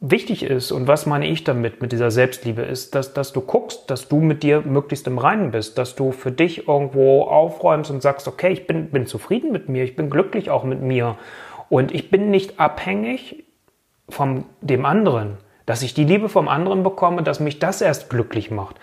wichtig 0.00 0.42
ist, 0.42 0.72
und 0.72 0.86
was 0.88 1.06
meine 1.06 1.26
ich 1.26 1.44
damit, 1.44 1.80
mit 1.80 1.92
dieser 1.92 2.10
Selbstliebe, 2.10 2.62
ist, 2.62 2.94
dass, 2.94 3.14
dass 3.14 3.32
du 3.32 3.40
guckst, 3.40 3.90
dass 3.90 4.08
du 4.08 4.16
mit 4.16 4.42
dir 4.42 4.62
möglichst 4.62 5.06
im 5.06 5.18
Reinen 5.18 5.50
bist, 5.50 5.78
dass 5.78 5.94
du 5.94 6.12
für 6.12 6.32
dich 6.32 6.68
irgendwo 6.68 7.22
aufräumst 7.22 7.90
und 7.90 8.02
sagst, 8.02 8.28
okay, 8.28 8.52
ich 8.52 8.66
bin, 8.66 8.90
bin 8.90 9.06
zufrieden 9.06 9.52
mit 9.52 9.68
mir, 9.68 9.84
ich 9.84 9.96
bin 9.96 10.10
glücklich 10.10 10.50
auch 10.50 10.64
mit 10.64 10.82
mir 10.82 11.16
und 11.68 11.92
ich 11.92 12.10
bin 12.10 12.30
nicht 12.30 12.58
abhängig 12.58 13.44
von 14.08 14.44
dem 14.60 14.84
anderen 14.84 15.38
dass 15.66 15.82
ich 15.82 15.94
die 15.94 16.04
Liebe 16.04 16.28
vom 16.28 16.48
anderen 16.48 16.82
bekomme, 16.82 17.22
dass 17.22 17.40
mich 17.40 17.58
das 17.58 17.80
erst 17.80 18.10
glücklich 18.10 18.50
macht. 18.50 18.76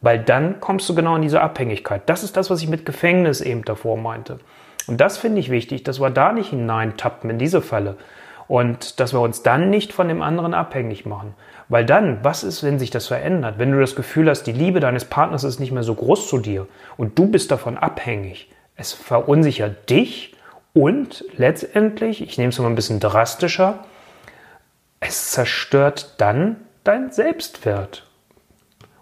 Weil 0.00 0.18
dann 0.18 0.60
kommst 0.60 0.88
du 0.88 0.94
genau 0.94 1.16
in 1.16 1.22
diese 1.22 1.40
Abhängigkeit. 1.40 2.02
Das 2.06 2.22
ist 2.22 2.36
das, 2.36 2.50
was 2.50 2.62
ich 2.62 2.68
mit 2.68 2.86
Gefängnis 2.86 3.40
eben 3.40 3.64
davor 3.64 3.96
meinte. 3.96 4.38
Und 4.86 5.00
das 5.00 5.18
finde 5.18 5.40
ich 5.40 5.50
wichtig, 5.50 5.84
dass 5.84 6.00
wir 6.00 6.10
da 6.10 6.32
nicht 6.32 6.50
hineintappen 6.50 7.30
in 7.30 7.38
diese 7.38 7.62
Falle. 7.62 7.96
Und 8.48 8.98
dass 8.98 9.12
wir 9.12 9.20
uns 9.20 9.42
dann 9.42 9.70
nicht 9.70 9.92
von 9.92 10.08
dem 10.08 10.22
anderen 10.22 10.54
abhängig 10.54 11.06
machen. 11.06 11.34
Weil 11.68 11.86
dann, 11.86 12.24
was 12.24 12.42
ist, 12.42 12.64
wenn 12.64 12.80
sich 12.80 12.90
das 12.90 13.06
verändert? 13.06 13.58
Wenn 13.58 13.70
du 13.70 13.78
das 13.78 13.94
Gefühl 13.94 14.28
hast, 14.28 14.42
die 14.42 14.52
Liebe 14.52 14.80
deines 14.80 15.04
Partners 15.04 15.44
ist 15.44 15.60
nicht 15.60 15.70
mehr 15.70 15.84
so 15.84 15.94
groß 15.94 16.28
zu 16.28 16.38
dir 16.38 16.66
und 16.96 17.16
du 17.16 17.28
bist 17.28 17.52
davon 17.52 17.78
abhängig. 17.78 18.50
Es 18.74 18.92
verunsichert 18.92 19.88
dich 19.88 20.34
und 20.72 21.24
letztendlich, 21.36 22.22
ich 22.22 22.38
nehme 22.38 22.48
es 22.48 22.58
mal 22.58 22.66
ein 22.66 22.74
bisschen 22.74 22.98
drastischer, 22.98 23.84
es 24.98 25.30
zerstört 25.30 26.14
dann 26.18 26.56
dein 26.82 27.12
Selbstwert. 27.12 28.09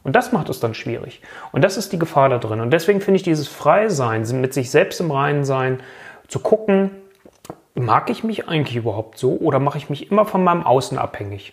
Und 0.08 0.16
das 0.16 0.32
macht 0.32 0.48
es 0.48 0.58
dann 0.58 0.72
schwierig. 0.72 1.20
Und 1.52 1.62
das 1.62 1.76
ist 1.76 1.92
die 1.92 1.98
Gefahr 1.98 2.30
da 2.30 2.38
drin. 2.38 2.62
Und 2.62 2.70
deswegen 2.70 3.02
finde 3.02 3.16
ich 3.16 3.24
dieses 3.24 3.46
Freisein, 3.46 4.24
mit 4.40 4.54
sich 4.54 4.70
selbst 4.70 5.00
im 5.00 5.10
Reinen 5.10 5.44
sein, 5.44 5.80
zu 6.28 6.38
gucken, 6.38 6.92
mag 7.74 8.08
ich 8.08 8.24
mich 8.24 8.48
eigentlich 8.48 8.76
überhaupt 8.76 9.18
so 9.18 9.36
oder 9.36 9.58
mache 9.58 9.76
ich 9.76 9.90
mich 9.90 10.10
immer 10.10 10.24
von 10.24 10.42
meinem 10.42 10.62
Außen 10.62 10.96
abhängig? 10.96 11.52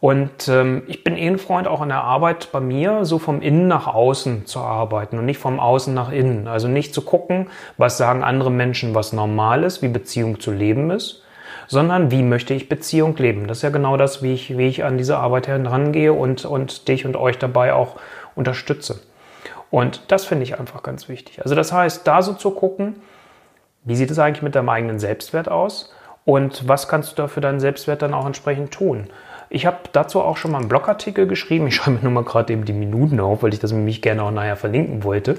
Und 0.00 0.48
ähm, 0.48 0.82
ich 0.88 1.04
bin 1.04 1.16
eh 1.16 1.28
ein 1.28 1.38
Freund 1.38 1.68
auch 1.68 1.80
in 1.80 1.90
der 1.90 2.02
Arbeit 2.02 2.50
bei 2.50 2.58
mir, 2.58 3.04
so 3.04 3.20
vom 3.20 3.40
Innen 3.40 3.68
nach 3.68 3.86
Außen 3.86 4.46
zu 4.46 4.58
arbeiten 4.58 5.16
und 5.16 5.24
nicht 5.24 5.38
vom 5.38 5.60
Außen 5.60 5.94
nach 5.94 6.10
Innen. 6.10 6.48
Also 6.48 6.66
nicht 6.66 6.92
zu 6.92 7.02
gucken, 7.02 7.50
was 7.76 7.98
sagen 7.98 8.24
andere 8.24 8.50
Menschen, 8.50 8.96
was 8.96 9.12
normal 9.12 9.62
ist, 9.62 9.80
wie 9.80 9.86
Beziehung 9.86 10.40
zu 10.40 10.50
leben 10.50 10.90
ist, 10.90 11.22
sondern 11.66 12.10
wie 12.10 12.22
möchte 12.22 12.54
ich 12.54 12.68
Beziehung 12.68 13.16
leben. 13.16 13.46
Das 13.46 13.58
ist 13.58 13.62
ja 13.62 13.70
genau 13.70 13.96
das, 13.96 14.22
wie 14.22 14.34
ich, 14.34 14.56
wie 14.56 14.68
ich 14.68 14.84
an 14.84 14.98
diese 14.98 15.18
Arbeit 15.18 15.48
herangehe 15.48 16.12
und, 16.12 16.44
und 16.44 16.88
dich 16.88 17.06
und 17.06 17.16
euch 17.16 17.38
dabei 17.38 17.72
auch 17.72 17.96
unterstütze. 18.34 19.00
Und 19.70 20.02
das 20.08 20.24
finde 20.26 20.44
ich 20.44 20.58
einfach 20.58 20.82
ganz 20.82 21.08
wichtig. 21.08 21.42
Also 21.42 21.54
das 21.54 21.72
heißt, 21.72 22.06
da 22.06 22.22
so 22.22 22.34
zu 22.34 22.50
gucken, 22.50 22.96
wie 23.84 23.96
sieht 23.96 24.10
es 24.10 24.18
eigentlich 24.18 24.42
mit 24.42 24.54
deinem 24.54 24.68
eigenen 24.68 24.98
Selbstwert 24.98 25.48
aus 25.48 25.92
und 26.24 26.68
was 26.68 26.88
kannst 26.88 27.12
du 27.12 27.22
da 27.22 27.28
für 27.28 27.40
deinen 27.40 27.58
Selbstwert 27.58 28.02
dann 28.02 28.14
auch 28.14 28.26
entsprechend 28.26 28.72
tun. 28.72 29.08
Ich 29.54 29.66
habe 29.66 29.76
dazu 29.92 30.22
auch 30.22 30.38
schon 30.38 30.50
mal 30.50 30.58
einen 30.58 30.68
Blogartikel 30.68 31.26
geschrieben. 31.26 31.66
Ich 31.66 31.74
schreibe 31.74 31.98
mir 31.98 32.02
nur 32.04 32.12
mal 32.12 32.24
gerade 32.24 32.54
eben 32.54 32.64
die 32.64 32.72
Minuten 32.72 33.20
auf, 33.20 33.42
weil 33.42 33.52
ich 33.52 33.60
das 33.60 33.70
nämlich 33.70 34.00
gerne 34.00 34.22
auch 34.22 34.30
nachher 34.30 34.56
verlinken 34.56 35.04
wollte. 35.04 35.36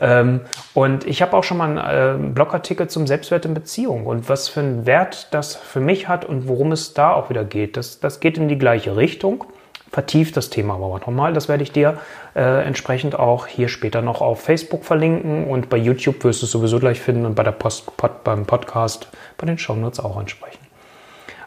Ähm, 0.00 0.42
und 0.72 1.04
ich 1.04 1.20
habe 1.20 1.36
auch 1.36 1.42
schon 1.42 1.58
mal 1.58 1.76
einen 1.76 2.28
äh, 2.28 2.32
Blogartikel 2.32 2.86
zum 2.86 3.08
Selbstwert 3.08 3.44
in 3.44 3.54
Beziehung 3.54 4.06
und 4.06 4.28
was 4.28 4.48
für 4.48 4.60
einen 4.60 4.86
Wert 4.86 5.34
das 5.34 5.56
für 5.56 5.80
mich 5.80 6.06
hat 6.06 6.24
und 6.24 6.46
worum 6.46 6.70
es 6.70 6.94
da 6.94 7.12
auch 7.12 7.28
wieder 7.28 7.42
geht. 7.42 7.76
Das, 7.76 7.98
das 7.98 8.20
geht 8.20 8.38
in 8.38 8.46
die 8.48 8.58
gleiche 8.58 8.96
Richtung 8.96 9.44
vertieft 9.90 10.36
das 10.36 10.50
Thema 10.50 10.74
aber 10.74 10.98
nochmal. 10.98 11.32
Das 11.32 11.48
werde 11.48 11.62
ich 11.62 11.72
dir 11.72 11.98
äh, 12.34 12.64
entsprechend 12.66 13.18
auch 13.18 13.46
hier 13.46 13.68
später 13.68 14.02
noch 14.02 14.20
auf 14.20 14.42
Facebook 14.42 14.84
verlinken 14.84 15.44
und 15.44 15.68
bei 15.68 15.76
YouTube 15.76 16.22
wirst 16.22 16.42
du 16.42 16.46
es 16.46 16.52
sowieso 16.52 16.78
gleich 16.78 17.00
finden 17.00 17.24
und 17.24 17.34
bei 17.34 17.42
der 17.42 17.52
Post, 17.52 17.96
Pod, 17.96 18.22
beim 18.22 18.46
Podcast 18.46 19.08
bei 19.38 19.46
den 19.46 19.58
Shownotes 19.58 20.00
auch 20.00 20.20
entsprechend. 20.20 20.65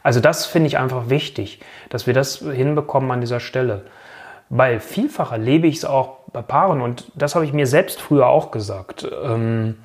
Also 0.04 0.20
das 0.20 0.46
finde 0.46 0.68
ich 0.68 0.78
einfach 0.78 1.10
wichtig, 1.10 1.60
dass 1.90 2.08
wir 2.08 2.14
das 2.14 2.38
hinbekommen 2.38 3.12
an 3.12 3.22
dieser 3.22 3.40
Stelle. 3.40 3.84
Weil 4.50 4.80
vielfach 4.80 5.32
erlebe 5.32 5.68
ich 5.68 5.78
es 5.78 5.86
auch 5.86 6.20
bei 6.34 6.42
Paaren 6.42 6.82
und 6.82 7.12
das 7.16 7.36
habe 7.36 7.46
ich 7.46 7.54
mir 7.54 7.68
selbst 7.68 8.02
früher 8.02 8.28
auch 8.28 8.52
gesagt, 8.52 9.08
ähm, 9.24 9.78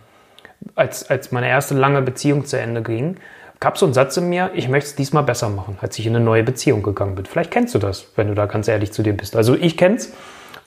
als, 0.74 1.10
als 1.10 1.32
meine 1.32 1.48
erste 1.48 1.74
lange 1.74 2.00
Beziehung 2.02 2.46
zu 2.46 2.58
Ende 2.58 2.82
ging, 2.82 3.16
gab 3.60 3.78
so 3.78 3.86
einen 3.86 3.94
Satz 3.94 4.16
in 4.16 4.28
mir, 4.28 4.50
ich 4.54 4.68
möchte 4.68 4.90
es 4.90 4.96
diesmal 4.96 5.22
besser 5.22 5.48
machen, 5.48 5.78
als 5.80 5.98
ich 5.98 6.06
in 6.06 6.16
eine 6.16 6.24
neue 6.24 6.42
Beziehung 6.42 6.82
gegangen 6.82 7.14
bin. 7.14 7.26
Vielleicht 7.26 7.50
kennst 7.50 7.74
du 7.74 7.78
das, 7.78 8.06
wenn 8.16 8.28
du 8.28 8.34
da 8.34 8.46
ganz 8.46 8.68
ehrlich 8.68 8.92
zu 8.92 9.02
dir 9.02 9.14
bist. 9.14 9.36
Also 9.36 9.54
ich 9.54 9.76
kenn's. 9.76 10.12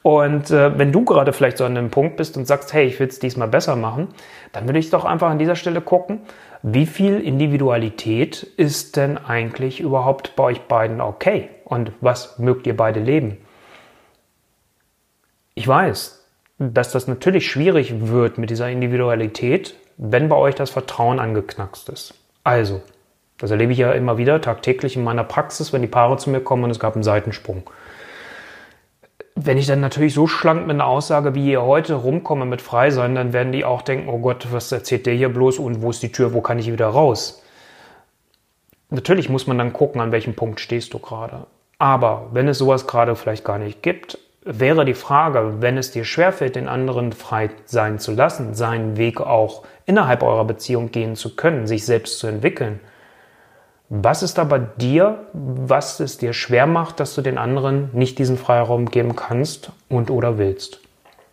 Und 0.03 0.51
äh, 0.51 0.77
wenn 0.77 0.91
du 0.91 1.03
gerade 1.03 1.33
vielleicht 1.33 1.57
so 1.57 1.65
an 1.65 1.75
dem 1.75 1.89
Punkt 1.89 2.17
bist 2.17 2.37
und 2.37 2.45
sagst, 2.45 2.71
hey, 2.73 2.85
ich 2.85 2.99
will 2.99 3.07
es 3.07 3.19
diesmal 3.19 3.47
besser 3.47 3.75
machen, 3.75 4.07
dann 4.53 4.65
würde 4.67 4.79
ich 4.79 4.89
doch 4.89 5.05
einfach 5.05 5.29
an 5.29 5.37
dieser 5.37 5.55
Stelle 5.55 5.81
gucken, 5.81 6.21
wie 6.63 6.85
viel 6.85 7.19
Individualität 7.19 8.43
ist 8.43 8.95
denn 8.95 9.17
eigentlich 9.17 9.79
überhaupt 9.79 10.35
bei 10.35 10.43
euch 10.45 10.61
beiden 10.61 11.01
okay? 11.01 11.49
Und 11.65 11.91
was 12.01 12.39
mögt 12.39 12.67
ihr 12.67 12.75
beide 12.75 12.99
leben? 12.99 13.37
Ich 15.53 15.67
weiß, 15.67 16.25
dass 16.59 16.91
das 16.91 17.07
natürlich 17.07 17.49
schwierig 17.49 18.07
wird 18.07 18.37
mit 18.37 18.49
dieser 18.49 18.69
Individualität, 18.69 19.75
wenn 19.97 20.29
bei 20.29 20.35
euch 20.35 20.55
das 20.55 20.69
Vertrauen 20.69 21.19
angeknackst 21.19 21.89
ist. 21.89 22.13
Also, 22.43 22.81
das 23.37 23.51
erlebe 23.51 23.71
ich 23.71 23.77
ja 23.77 23.91
immer 23.91 24.17
wieder 24.17 24.41
tagtäglich 24.41 24.95
in 24.95 25.03
meiner 25.03 25.23
Praxis, 25.23 25.73
wenn 25.73 25.81
die 25.81 25.87
Paare 25.87 26.17
zu 26.17 26.29
mir 26.29 26.41
kommen 26.41 26.63
und 26.63 26.71
es 26.71 26.79
gab 26.79 26.95
einen 26.95 27.03
Seitensprung. 27.03 27.69
Wenn 29.39 29.59
ich 29.59 29.67
dann 29.67 29.81
natürlich 29.81 30.15
so 30.15 30.25
schlank 30.25 30.61
mit 30.61 30.71
einer 30.71 30.87
Aussage 30.87 31.35
wie 31.35 31.43
hier 31.43 31.61
heute 31.61 31.93
rumkomme 31.93 32.45
mit 32.45 32.59
frei 32.59 32.89
sein, 32.89 33.13
dann 33.13 33.33
werden 33.33 33.51
die 33.51 33.65
auch 33.65 33.83
denken, 33.83 34.09
oh 34.09 34.17
Gott, 34.17 34.47
was 34.51 34.71
erzählt 34.71 35.05
der 35.05 35.13
hier 35.13 35.29
bloß 35.29 35.59
und 35.59 35.83
wo 35.83 35.91
ist 35.91 36.01
die 36.01 36.11
Tür, 36.11 36.33
wo 36.33 36.41
kann 36.41 36.57
ich 36.57 36.71
wieder 36.71 36.87
raus? 36.87 37.43
Natürlich 38.89 39.29
muss 39.29 39.45
man 39.45 39.59
dann 39.59 39.73
gucken, 39.73 40.01
an 40.01 40.11
welchem 40.11 40.33
Punkt 40.33 40.59
stehst 40.59 40.91
du 40.95 40.97
gerade. 40.97 41.45
Aber 41.77 42.29
wenn 42.31 42.47
es 42.47 42.57
sowas 42.57 42.87
gerade 42.87 43.15
vielleicht 43.15 43.45
gar 43.45 43.59
nicht 43.59 43.83
gibt, 43.83 44.17
wäre 44.43 44.85
die 44.85 44.95
Frage, 44.95 45.57
wenn 45.59 45.77
es 45.77 45.91
dir 45.91 46.03
schwerfällt, 46.03 46.55
den 46.55 46.67
anderen 46.67 47.11
frei 47.11 47.51
sein 47.65 47.99
zu 47.99 48.13
lassen, 48.13 48.55
seinen 48.55 48.97
Weg 48.97 49.21
auch 49.21 49.65
innerhalb 49.85 50.23
eurer 50.23 50.45
Beziehung 50.45 50.89
gehen 50.89 51.15
zu 51.15 51.35
können, 51.35 51.67
sich 51.67 51.85
selbst 51.85 52.17
zu 52.17 52.25
entwickeln, 52.25 52.79
was 53.89 54.21
ist 54.21 54.37
da 54.37 54.43
bei 54.43 54.59
dir, 54.59 55.27
was 55.33 55.99
es 55.99 56.17
dir 56.17 56.33
schwer 56.33 56.67
macht, 56.67 56.99
dass 56.99 57.15
du 57.15 57.21
den 57.21 57.37
anderen 57.37 57.89
nicht 57.93 58.19
diesen 58.19 58.37
Freiraum 58.37 58.87
geben 58.87 59.15
kannst 59.15 59.71
und 59.87 60.09
oder 60.11 60.37
willst? 60.37 60.81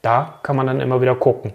Da 0.03 0.39
kann 0.43 0.55
man 0.55 0.67
dann 0.67 0.81
immer 0.81 1.01
wieder 1.01 1.17
gucken. 1.17 1.53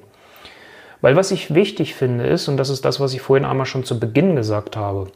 Weil 1.02 1.16
was 1.16 1.32
ich 1.32 1.54
wichtig 1.54 1.96
finde 1.96 2.28
ist, 2.28 2.50
und 2.50 2.58
das 2.58 2.70
ist 2.70 2.84
das, 2.84 3.00
was 3.00 3.14
ich 3.14 3.22
vorhin 3.22 3.46
einmal 3.46 3.66
schon 3.66 3.86
zu 3.86 4.00
Beginn 4.00 4.36
gesagt 4.36 4.76
habe, 4.76 5.08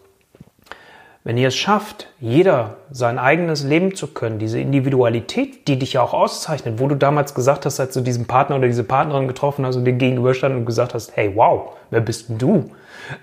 wenn 1.23 1.37
ihr 1.37 1.47
es 1.47 1.55
schafft, 1.55 2.07
jeder 2.19 2.77
sein 2.91 3.17
eigenes 3.17 3.63
Leben 3.63 3.95
zu 3.95 4.07
können, 4.07 4.39
diese 4.39 4.59
Individualität, 4.59 5.67
die 5.67 5.79
dich 5.79 5.93
ja 5.93 6.01
auch 6.01 6.13
auszeichnet, 6.13 6.79
wo 6.79 6.87
du 6.87 6.95
damals 6.95 7.33
gesagt 7.33 7.65
hast, 7.65 7.79
als 7.79 7.93
du 7.93 8.01
diesen 8.01 8.27
Partner 8.27 8.57
oder 8.57 8.67
diese 8.67 8.83
Partnerin 8.83 9.27
getroffen 9.27 9.65
hast 9.65 9.77
und 9.77 9.85
den 9.85 9.97
gegenüberstand 9.97 10.53
und 10.55 10.65
gesagt 10.65 10.93
hast, 10.93 11.15
hey, 11.15 11.31
wow, 11.35 11.71
wer 11.91 12.01
bist 12.01 12.27
denn 12.27 12.39
du? 12.39 12.71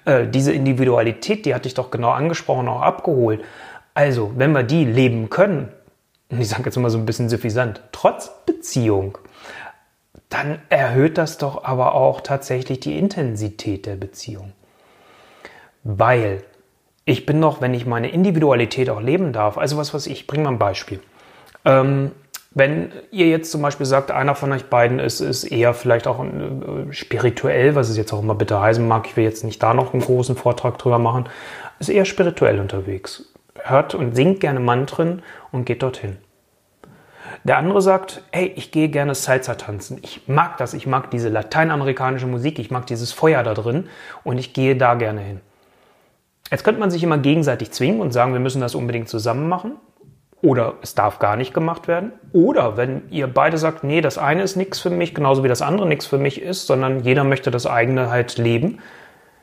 Äh, 0.07 0.27
diese 0.29 0.53
Individualität, 0.53 1.45
die 1.45 1.55
hat 1.55 1.67
dich 1.67 1.75
doch 1.75 1.91
genau 1.91 2.11
angesprochen, 2.11 2.69
auch 2.69 2.81
abgeholt. 2.81 3.43
Also, 3.93 4.33
wenn 4.37 4.53
wir 4.53 4.63
die 4.63 4.85
leben 4.87 5.29
können, 5.29 5.69
ich 6.31 6.49
sage 6.49 6.65
jetzt 6.67 6.77
immer 6.77 6.91
so 6.91 6.99
ein 6.99 7.07
bisschen 7.07 7.29
suffisant, 7.29 7.83
trotz 7.93 8.31
Beziehung, 8.47 9.19
dann 10.31 10.61
erhöht 10.69 11.19
das 11.19 11.39
doch 11.39 11.65
aber 11.65 11.95
auch 11.95 12.21
tatsächlich 12.21 12.81
die 12.81 12.97
Intensität 12.97 13.85
der 13.85 13.97
Beziehung. 13.97 14.53
Weil 15.83 16.45
ich 17.11 17.27
bin 17.27 17.41
noch, 17.41 17.61
wenn 17.61 17.75
ich 17.75 17.87
meine 17.87 18.11
Individualität 18.11 18.89
auch 18.89 19.01
leben 19.01 19.33
darf, 19.33 19.59
also 19.59 19.77
was 19.77 19.93
weiß 19.93 20.07
ich, 20.07 20.27
bring 20.27 20.45
mal 20.45 20.51
ein 20.51 20.59
Beispiel. 20.59 21.01
Ähm, 21.65 22.13
wenn 22.53 22.93
ihr 23.11 23.29
jetzt 23.29 23.51
zum 23.51 23.63
Beispiel 23.63 23.87
sagt, 23.87 24.11
einer 24.11 24.35
von 24.35 24.53
euch 24.53 24.67
beiden 24.67 24.99
ist, 24.99 25.21
ist 25.21 25.45
eher 25.45 25.75
vielleicht 25.75 26.07
auch 26.07 26.25
äh, 26.25 26.93
spirituell, 26.93 27.75
was 27.75 27.89
es 27.89 27.97
jetzt 27.97 28.13
auch 28.13 28.23
immer 28.23 28.35
bitte 28.35 28.61
heißen 28.61 28.87
mag, 28.87 29.07
ich 29.07 29.17
will 29.17 29.25
jetzt 29.25 29.45
nicht 29.45 29.63
da 29.63 29.75
noch 29.75 29.93
einen 29.93 30.03
großen 30.03 30.37
Vortrag 30.37 30.79
drüber 30.79 30.99
machen, 30.99 31.29
ist 31.81 31.89
eher 31.89 32.05
spirituell 32.05 32.61
unterwegs. 32.61 33.33
Hört 33.59 33.95
und 33.95 34.15
singt 34.15 34.41
gerne 34.41 34.61
Mantren 34.61 35.23
und 35.51 35.65
geht 35.65 35.83
dorthin. 35.83 36.17
Der 37.45 37.59
andere 37.59 37.83
sagt, 37.83 38.23
hey, 38.33 38.53
ich 38.55 38.71
gehe 38.71 38.89
gerne 38.89 39.15
Salsa 39.15 39.55
tanzen. 39.55 39.99
Ich 40.03 40.29
mag 40.29 40.59
das, 40.59 40.75
ich 40.75 40.87
mag 40.87 41.11
diese 41.11 41.29
lateinamerikanische 41.29 42.27
Musik, 42.27 42.59
ich 42.59 42.71
mag 42.71 42.87
dieses 42.87 43.13
Feuer 43.13 43.43
da 43.43 43.55
drin 43.55 43.89
und 44.25 44.39
ich 44.39 44.53
gehe 44.53 44.77
da 44.77 44.95
gerne 44.95 45.21
hin. 45.21 45.41
Jetzt 46.51 46.65
könnte 46.65 46.81
man 46.81 46.91
sich 46.91 47.03
immer 47.03 47.19
gegenseitig 47.19 47.71
zwingen 47.71 48.01
und 48.01 48.13
sagen, 48.13 48.33
wir 48.33 48.41
müssen 48.41 48.61
das 48.61 48.75
unbedingt 48.75 49.09
zusammen 49.09 49.49
machen. 49.49 49.77
Oder 50.43 50.75
es 50.81 50.95
darf 50.95 51.19
gar 51.19 51.37
nicht 51.37 51.53
gemacht 51.53 51.87
werden. 51.87 52.13
Oder 52.33 52.77
wenn 52.79 53.03
ihr 53.11 53.27
beide 53.27 53.59
sagt, 53.59 53.85
nee, 53.85 54.01
das 54.01 54.17
eine 54.17 54.43
ist 54.43 54.57
nichts 54.57 54.81
für 54.81 54.89
mich, 54.89 55.15
genauso 55.15 55.45
wie 55.45 55.49
das 55.49 55.61
andere 55.61 55.87
nichts 55.87 56.07
für 56.07 56.17
mich 56.17 56.41
ist, 56.41 56.67
sondern 56.67 57.01
jeder 57.01 57.25
möchte 57.25 57.51
das 57.51 57.67
eigene 57.67 58.11
halt 58.11 58.39
leben, 58.39 58.79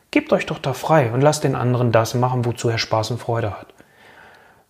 gebt 0.10 0.34
euch 0.34 0.48
doch 0.48 0.58
da 0.58 0.74
frei 0.74 1.12
und 1.12 1.22
lasst 1.22 1.44
den 1.44 1.56
anderen 1.56 1.92
das 1.92 2.16
machen, 2.16 2.46
wozu 2.46 2.70
er 2.70 2.80
Spaß 2.80 3.12
und 3.12 3.20
Freude 3.20 3.52
hat. 3.52 3.68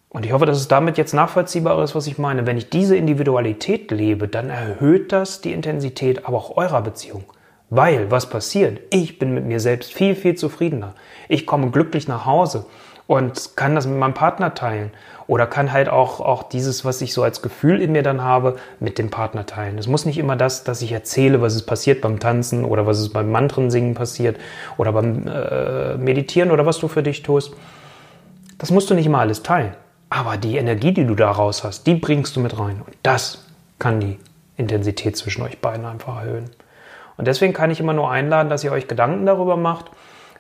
Und 0.10 0.26
ich 0.26 0.34
hoffe, 0.34 0.46
dass 0.46 0.58
es 0.58 0.68
damit 0.68 0.98
jetzt 0.98 1.14
nachvollziehbar 1.14 1.82
ist, 1.82 1.96
was 1.96 2.08
ich 2.08 2.18
meine. 2.18 2.46
Wenn 2.46 2.58
ich 2.58 2.70
diese 2.70 2.98
Individualität 2.98 3.92
lebe, 3.92 4.28
dann 4.28 4.50
erhöht 4.50 5.12
das 5.14 5.42
die 5.42 5.54
Intensität 5.54 6.26
aber 6.26 6.38
auch 6.38 6.58
eurer 6.58 6.82
Beziehung. 6.82 7.24
Weil, 7.70 8.10
was 8.12 8.30
passiert? 8.30 8.80
Ich 8.92 9.20
bin 9.20 9.34
mit 9.34 9.46
mir 9.46 9.60
selbst 9.60 9.94
viel, 9.94 10.16
viel 10.16 10.36
zufriedener. 10.36 10.94
Ich 11.28 11.46
komme 11.46 11.70
glücklich 11.70 12.08
nach 12.08 12.26
Hause 12.26 12.66
und 13.08 13.56
kann 13.56 13.76
das 13.76 13.88
mit 13.88 13.98
meinem 13.98 14.14
Partner 14.14 14.54
teilen. 14.54 14.92
Oder 15.28 15.48
kann 15.48 15.74
halt 15.74 15.90
auch, 15.90 16.22
auch 16.22 16.44
dieses, 16.44 16.86
was 16.86 17.02
ich 17.02 17.14
so 17.14 17.24
als 17.24 17.42
Gefühl 17.42 17.82
in 17.82 17.92
mir 17.92 18.04
dann 18.04 18.22
habe, 18.22 18.56
mit 18.80 18.98
dem 18.98 19.10
Partner 19.10 19.46
teilen. 19.46 19.78
Es 19.78 19.88
muss 19.88 20.06
nicht 20.06 20.18
immer 20.18 20.38
das, 20.38 20.64
dass 20.64 20.82
ich 20.82 20.94
erzähle, 20.94 21.42
was 21.42 21.56
ist 21.56 21.66
passiert 21.66 22.00
beim 22.00 22.20
Tanzen 22.20 22.64
oder 22.64 22.86
was 22.86 23.00
ist 23.00 23.10
beim 23.10 23.32
Mantren-Singen 23.32 23.94
passiert 23.94 24.38
oder 24.78 24.94
beim 24.94 25.28
äh, 25.28 25.98
Meditieren 25.98 26.52
oder 26.52 26.66
was 26.66 26.80
du 26.80 26.88
für 26.88 27.04
dich 27.04 27.24
tust. 27.24 27.54
Das 28.58 28.72
musst 28.72 28.90
du 28.90 28.94
nicht 28.94 29.06
immer 29.06 29.20
alles 29.20 29.44
teilen. 29.44 29.74
Aber 30.10 30.38
die 30.38 30.56
Energie, 30.56 30.94
die 30.94 31.06
du 31.06 31.16
daraus 31.16 31.66
hast, 31.66 31.86
die 31.86 31.96
bringst 31.96 32.38
du 32.38 32.40
mit 32.40 32.58
rein. 32.58 32.82
Und 32.86 32.96
das 33.04 33.46
kann 33.80 34.00
die 34.00 34.18
Intensität 34.56 35.18
zwischen 35.18 35.44
euch 35.44 35.60
beiden 35.60 35.86
einfach 35.86 36.22
erhöhen. 36.22 36.50
Und 37.18 37.28
deswegen 37.28 37.54
kann 37.54 37.72
ich 37.72 37.80
immer 37.80 37.94
nur 37.94 38.10
einladen, 38.12 38.50
dass 38.50 38.64
ihr 38.64 38.72
euch 38.72 38.88
Gedanken 38.88 39.26
darüber 39.26 39.58
macht, 39.58 39.92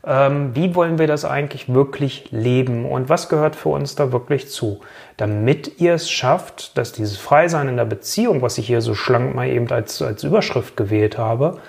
ähm, 0.05 0.55
wie 0.55 0.75
wollen 0.75 0.99
wir 0.99 1.07
das 1.07 1.25
eigentlich 1.25 1.73
wirklich 1.73 2.31
leben? 2.31 2.85
Und 2.85 3.09
was 3.09 3.29
gehört 3.29 3.55
für 3.55 3.69
uns 3.69 3.95
da 3.95 4.11
wirklich 4.11 4.49
zu, 4.49 4.79
damit 5.17 5.81
ihr 5.81 5.93
es 5.95 6.09
schafft, 6.09 6.77
dass 6.77 6.93
dieses 6.93 7.17
Freisein 7.17 7.67
in 7.67 7.77
der 7.77 7.85
Beziehung, 7.85 8.41
was 8.41 8.57
ich 8.57 8.67
hier 8.67 8.81
so 8.81 8.93
schlank 8.93 9.35
mal 9.35 9.47
eben 9.47 9.69
als, 9.71 10.01
als 10.01 10.23
Überschrift 10.23 10.77
gewählt 10.77 11.17
habe, 11.17 11.59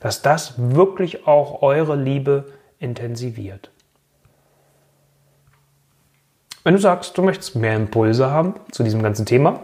dass 0.00 0.20
das 0.20 0.54
wirklich 0.58 1.26
auch 1.26 1.62
eure 1.62 1.96
Liebe 1.96 2.44
intensiviert. 2.78 3.70
Wenn 6.64 6.74
du 6.74 6.80
sagst, 6.80 7.16
du 7.16 7.22
möchtest 7.22 7.54
mehr 7.54 7.76
Impulse 7.76 8.30
haben 8.30 8.54
zu 8.72 8.82
diesem 8.82 9.02
ganzen 9.02 9.24
Thema, 9.24 9.60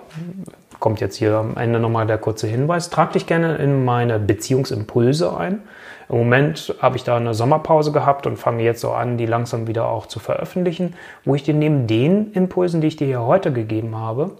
kommt 0.82 1.00
jetzt 1.00 1.16
hier 1.16 1.36
am 1.36 1.56
Ende 1.56 1.78
nochmal 1.78 2.06
der 2.06 2.18
kurze 2.18 2.48
Hinweis, 2.48 2.90
trag 2.90 3.12
dich 3.12 3.26
gerne 3.26 3.54
in 3.56 3.84
meine 3.84 4.18
Beziehungsimpulse 4.18 5.34
ein. 5.34 5.62
Im 6.08 6.18
Moment 6.18 6.74
habe 6.82 6.96
ich 6.96 7.04
da 7.04 7.16
eine 7.16 7.32
Sommerpause 7.32 7.92
gehabt 7.92 8.26
und 8.26 8.36
fange 8.36 8.64
jetzt 8.64 8.80
so 8.80 8.90
an, 8.90 9.16
die 9.16 9.24
langsam 9.24 9.68
wieder 9.68 9.86
auch 9.86 10.06
zu 10.06 10.18
veröffentlichen, 10.18 10.94
wo 11.24 11.36
ich 11.36 11.44
dir 11.44 11.54
neben 11.54 11.86
den 11.86 12.32
Impulsen, 12.32 12.80
die 12.80 12.88
ich 12.88 12.96
dir 12.96 13.06
hier 13.06 13.22
heute 13.22 13.52
gegeben 13.52 13.96
habe, 13.96 14.32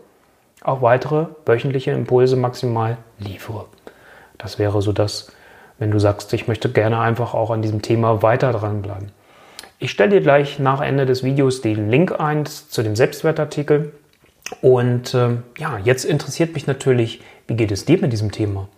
auch 0.62 0.82
weitere 0.82 1.26
wöchentliche 1.46 1.92
Impulse 1.92 2.37
maximal 2.37 2.99
liefere. 3.18 3.66
Das 4.37 4.58
wäre 4.58 4.82
so 4.82 4.92
das, 4.92 5.32
wenn 5.78 5.92
du 5.92 6.00
sagst, 6.00 6.32
ich 6.32 6.49
möchte 6.49 6.68
gerne 6.68 6.99
einfach 6.99 7.34
auch 7.34 7.50
an 7.50 7.62
diesem 7.62 7.82
Thema 7.82 8.22
weiter 8.22 8.52
dranbleiben. 8.52 9.12
Ich 9.78 9.92
stelle 9.92 10.11
dir 10.11 10.20
gleich 10.20 10.58
nach 10.58 10.80
Ende 10.80 11.06
des 11.06 11.22
Videos 11.22 11.61
den 11.61 11.88
Link 11.88 12.18
ein 12.18 12.46
zu 12.46 12.82
dem 12.82 12.96
Selbstwertartikel. 12.96 13.92
Und 14.61 15.14
äh, 15.14 15.37
ja, 15.59 15.78
jetzt 15.78 16.04
interessiert 16.04 16.54
mich 16.54 16.66
natürlich, 16.66 17.23
wie 17.47 17.54
geht 17.54 17.73
es 17.73 17.85
dir 17.85 17.99
mit 17.99 18.12
diesem 18.12 18.32
Thema? 18.32 18.68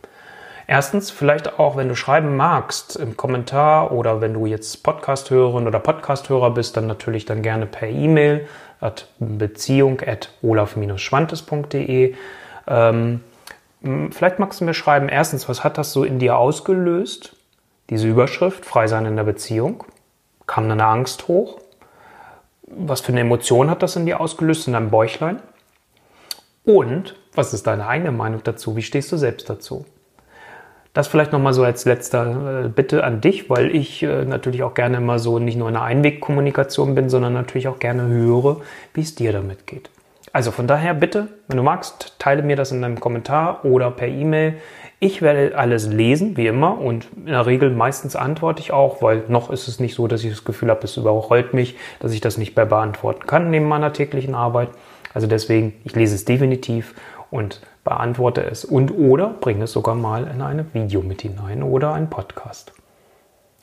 Erstens, 0.66 1.10
vielleicht 1.10 1.58
auch, 1.58 1.76
wenn 1.76 1.88
du 1.88 1.94
schreiben 1.94 2.36
magst 2.36 2.96
im 2.96 3.16
Kommentar 3.16 3.92
oder 3.92 4.22
wenn 4.22 4.32
du 4.32 4.46
jetzt 4.46 4.82
Podcast-Hörerin 4.82 5.66
oder 5.66 5.78
Podcast-Hörer 5.78 6.52
bist, 6.52 6.76
dann 6.76 6.86
natürlich 6.86 7.26
dann 7.26 7.42
gerne 7.42 7.66
per 7.66 7.88
E-Mail 7.88 8.48
at 8.80 9.08
beziehung 9.18 10.00
at 10.00 10.30
olaf-schwantes.de. 10.42 12.14
Ähm, 12.66 13.20
vielleicht 14.10 14.38
magst 14.38 14.60
du 14.60 14.64
mir 14.64 14.74
schreiben, 14.74 15.10
erstens, 15.10 15.48
was 15.50 15.64
hat 15.64 15.76
das 15.76 15.92
so 15.92 16.02
in 16.02 16.18
dir 16.18 16.38
ausgelöst? 16.38 17.36
Diese 17.90 18.08
Überschrift, 18.08 18.64
Frei 18.64 18.86
sein 18.86 19.04
in 19.04 19.16
der 19.16 19.24
Beziehung. 19.24 19.84
Kam 20.46 20.68
da 20.68 20.72
eine 20.72 20.86
Angst 20.86 21.28
hoch? 21.28 21.58
Was 22.62 23.02
für 23.02 23.12
eine 23.12 23.20
Emotion 23.20 23.68
hat 23.68 23.82
das 23.82 23.96
in 23.96 24.06
dir 24.06 24.20
ausgelöst, 24.20 24.66
in 24.66 24.72
deinem 24.72 24.88
Bäuchlein? 24.88 25.40
Und 26.64 27.16
was 27.34 27.52
ist 27.52 27.66
deine 27.66 27.86
eigene 27.86 28.12
Meinung 28.12 28.40
dazu? 28.42 28.76
Wie 28.76 28.82
stehst 28.82 29.12
du 29.12 29.16
selbst 29.16 29.50
dazu? 29.50 29.84
Das 30.94 31.08
vielleicht 31.08 31.32
nochmal 31.32 31.52
so 31.52 31.64
als 31.64 31.84
letzter 31.84 32.64
äh, 32.64 32.68
Bitte 32.68 33.02
an 33.02 33.20
dich, 33.20 33.50
weil 33.50 33.74
ich 33.74 34.02
äh, 34.04 34.24
natürlich 34.24 34.62
auch 34.62 34.74
gerne 34.74 34.98
immer 34.98 35.18
so 35.18 35.40
nicht 35.40 35.58
nur 35.58 35.68
in 35.68 35.74
einer 35.74 35.84
Einwegkommunikation 35.84 36.94
bin, 36.94 37.10
sondern 37.10 37.32
natürlich 37.32 37.66
auch 37.66 37.80
gerne 37.80 38.06
höre, 38.06 38.60
wie 38.94 39.00
es 39.00 39.16
dir 39.16 39.32
damit 39.32 39.66
geht. 39.66 39.90
Also 40.32 40.52
von 40.52 40.66
daher 40.66 40.94
bitte, 40.94 41.28
wenn 41.48 41.56
du 41.56 41.62
magst, 41.64 42.14
teile 42.18 42.42
mir 42.42 42.56
das 42.56 42.72
in 42.72 42.80
deinem 42.80 43.00
Kommentar 43.00 43.64
oder 43.64 43.90
per 43.90 44.08
E-Mail. 44.08 44.54
Ich 45.00 45.20
werde 45.20 45.58
alles 45.58 45.88
lesen, 45.88 46.36
wie 46.36 46.46
immer, 46.46 46.78
und 46.80 47.06
in 47.16 47.26
der 47.26 47.46
Regel 47.46 47.70
meistens 47.70 48.16
antworte 48.16 48.60
ich 48.60 48.72
auch, 48.72 49.02
weil 49.02 49.24
noch 49.28 49.50
ist 49.50 49.68
es 49.68 49.80
nicht 49.80 49.94
so, 49.94 50.06
dass 50.06 50.24
ich 50.24 50.30
das 50.30 50.44
Gefühl 50.44 50.70
habe, 50.70 50.84
es 50.84 50.96
überrollt 50.96 51.54
mich, 51.54 51.76
dass 52.00 52.12
ich 52.12 52.20
das 52.20 52.38
nicht 52.38 52.56
mehr 52.56 52.66
beantworten 52.66 53.26
kann 53.26 53.50
neben 53.50 53.66
meiner 53.66 53.92
täglichen 53.92 54.34
Arbeit. 54.34 54.70
Also 55.14 55.26
deswegen, 55.26 55.72
ich 55.84 55.94
lese 55.94 56.14
es 56.14 56.24
definitiv 56.24 56.94
und 57.30 57.60
beantworte 57.84 58.42
es 58.42 58.64
und 58.64 58.90
oder 58.90 59.28
bringe 59.40 59.64
es 59.64 59.72
sogar 59.72 59.94
mal 59.94 60.26
in 60.26 60.42
eine 60.42 60.66
Video 60.74 61.02
mit 61.02 61.22
hinein 61.22 61.62
oder 61.62 61.94
einen 61.94 62.10
Podcast. 62.10 62.72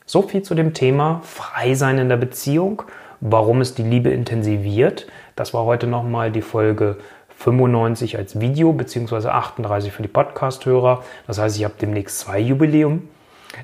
So 0.06 0.22
viel 0.22 0.42
zu 0.42 0.56
dem 0.56 0.74
Thema 0.74 1.22
Frei 1.24 1.76
sein 1.76 1.98
in 1.98 2.10
der 2.10 2.18
Beziehung, 2.18 2.84
warum 3.20 3.62
es 3.62 3.76
die 3.76 3.84
Liebe 3.84 4.10
intensiviert. 4.10 5.08
Das 5.36 5.54
war 5.54 5.66
heute 5.66 5.88
nochmal 5.88 6.32
die 6.32 6.42
Folge 6.42 6.98
95 7.38 8.18
als 8.18 8.40
Video, 8.40 8.74
beziehungsweise 8.74 9.34
38 9.34 9.92
für 9.92 10.04
die 10.04 10.08
Podcast-Hörer. 10.08 11.04
Das 11.28 11.40
heißt, 11.40 11.58
ich 11.58 11.64
habe 11.64 11.74
demnächst 11.82 12.20
zwei 12.20 12.40
Jubiläum. 12.40 13.10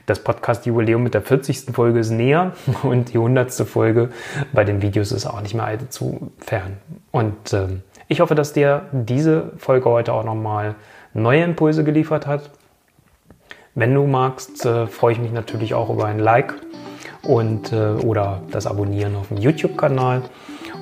Das 0.05 0.19
Podcast-Jubiläum 0.19 1.03
mit 1.03 1.13
der 1.13 1.21
40. 1.21 1.73
Folge 1.73 1.99
ist 1.99 2.11
näher 2.11 2.53
und 2.83 3.13
die 3.13 3.17
100. 3.17 3.51
Folge 3.67 4.09
bei 4.53 4.63
den 4.63 4.81
Videos 4.81 5.11
ist 5.11 5.25
auch 5.25 5.41
nicht 5.41 5.53
mehr 5.53 5.65
allzu 5.65 6.31
fern. 6.39 6.77
Und 7.11 7.53
ähm, 7.53 7.83
ich 8.07 8.19
hoffe, 8.19 8.35
dass 8.35 8.53
dir 8.53 8.85
diese 8.91 9.51
Folge 9.57 9.89
heute 9.89 10.13
auch 10.13 10.23
nochmal 10.23 10.75
neue 11.13 11.43
Impulse 11.43 11.83
geliefert 11.83 12.27
hat. 12.27 12.51
Wenn 13.75 13.93
du 13.93 14.07
magst, 14.07 14.65
äh, 14.65 14.87
freue 14.87 15.13
ich 15.13 15.19
mich 15.19 15.31
natürlich 15.31 15.73
auch 15.73 15.89
über 15.89 16.05
ein 16.05 16.19
Like 16.19 16.53
und 17.23 17.73
äh, 17.73 17.91
oder 17.91 18.41
das 18.51 18.65
Abonnieren 18.65 19.15
auf 19.15 19.27
dem 19.27 19.37
YouTube-Kanal. 19.37 20.23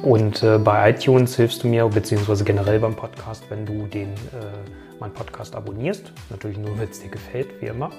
Und 0.03 0.43
äh, 0.43 0.59
bei 0.59 0.91
iTunes 0.91 1.35
hilfst 1.35 1.63
du 1.63 1.67
mir, 1.67 1.87
beziehungsweise 1.87 2.43
generell 2.43 2.79
beim 2.79 2.95
Podcast, 2.95 3.43
wenn 3.49 3.65
du 3.65 3.87
den, 3.87 4.09
äh, 4.09 4.99
meinen 4.99 5.13
Podcast 5.13 5.55
abonnierst. 5.55 6.11
Natürlich 6.29 6.57
nur, 6.57 6.77
wenn 6.77 6.89
es 6.89 7.01
dir 7.01 7.09
gefällt, 7.09 7.59
wie 7.59 7.67
immer. 7.67 7.89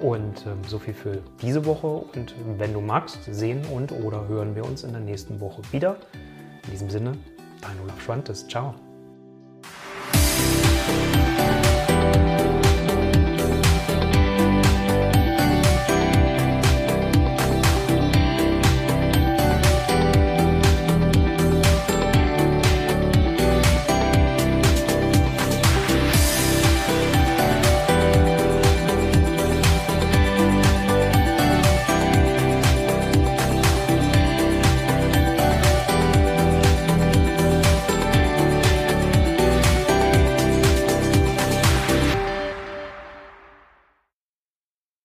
Und 0.00 0.46
ähm, 0.46 0.58
so 0.66 0.78
viel 0.78 0.94
für 0.94 1.22
diese 1.40 1.64
Woche. 1.64 1.86
Und 1.86 2.34
wenn 2.58 2.72
du 2.72 2.80
magst, 2.80 3.18
sehen 3.32 3.64
und 3.66 3.92
oder 3.92 4.26
hören 4.28 4.54
wir 4.56 4.64
uns 4.64 4.84
in 4.84 4.92
der 4.92 5.00
nächsten 5.00 5.40
Woche 5.40 5.62
wieder. 5.70 5.96
In 6.64 6.70
diesem 6.70 6.90
Sinne, 6.90 7.12
dein 7.60 7.78
Olaf 7.80 8.00
Schwantes. 8.00 8.46
Ciao. 8.48 8.74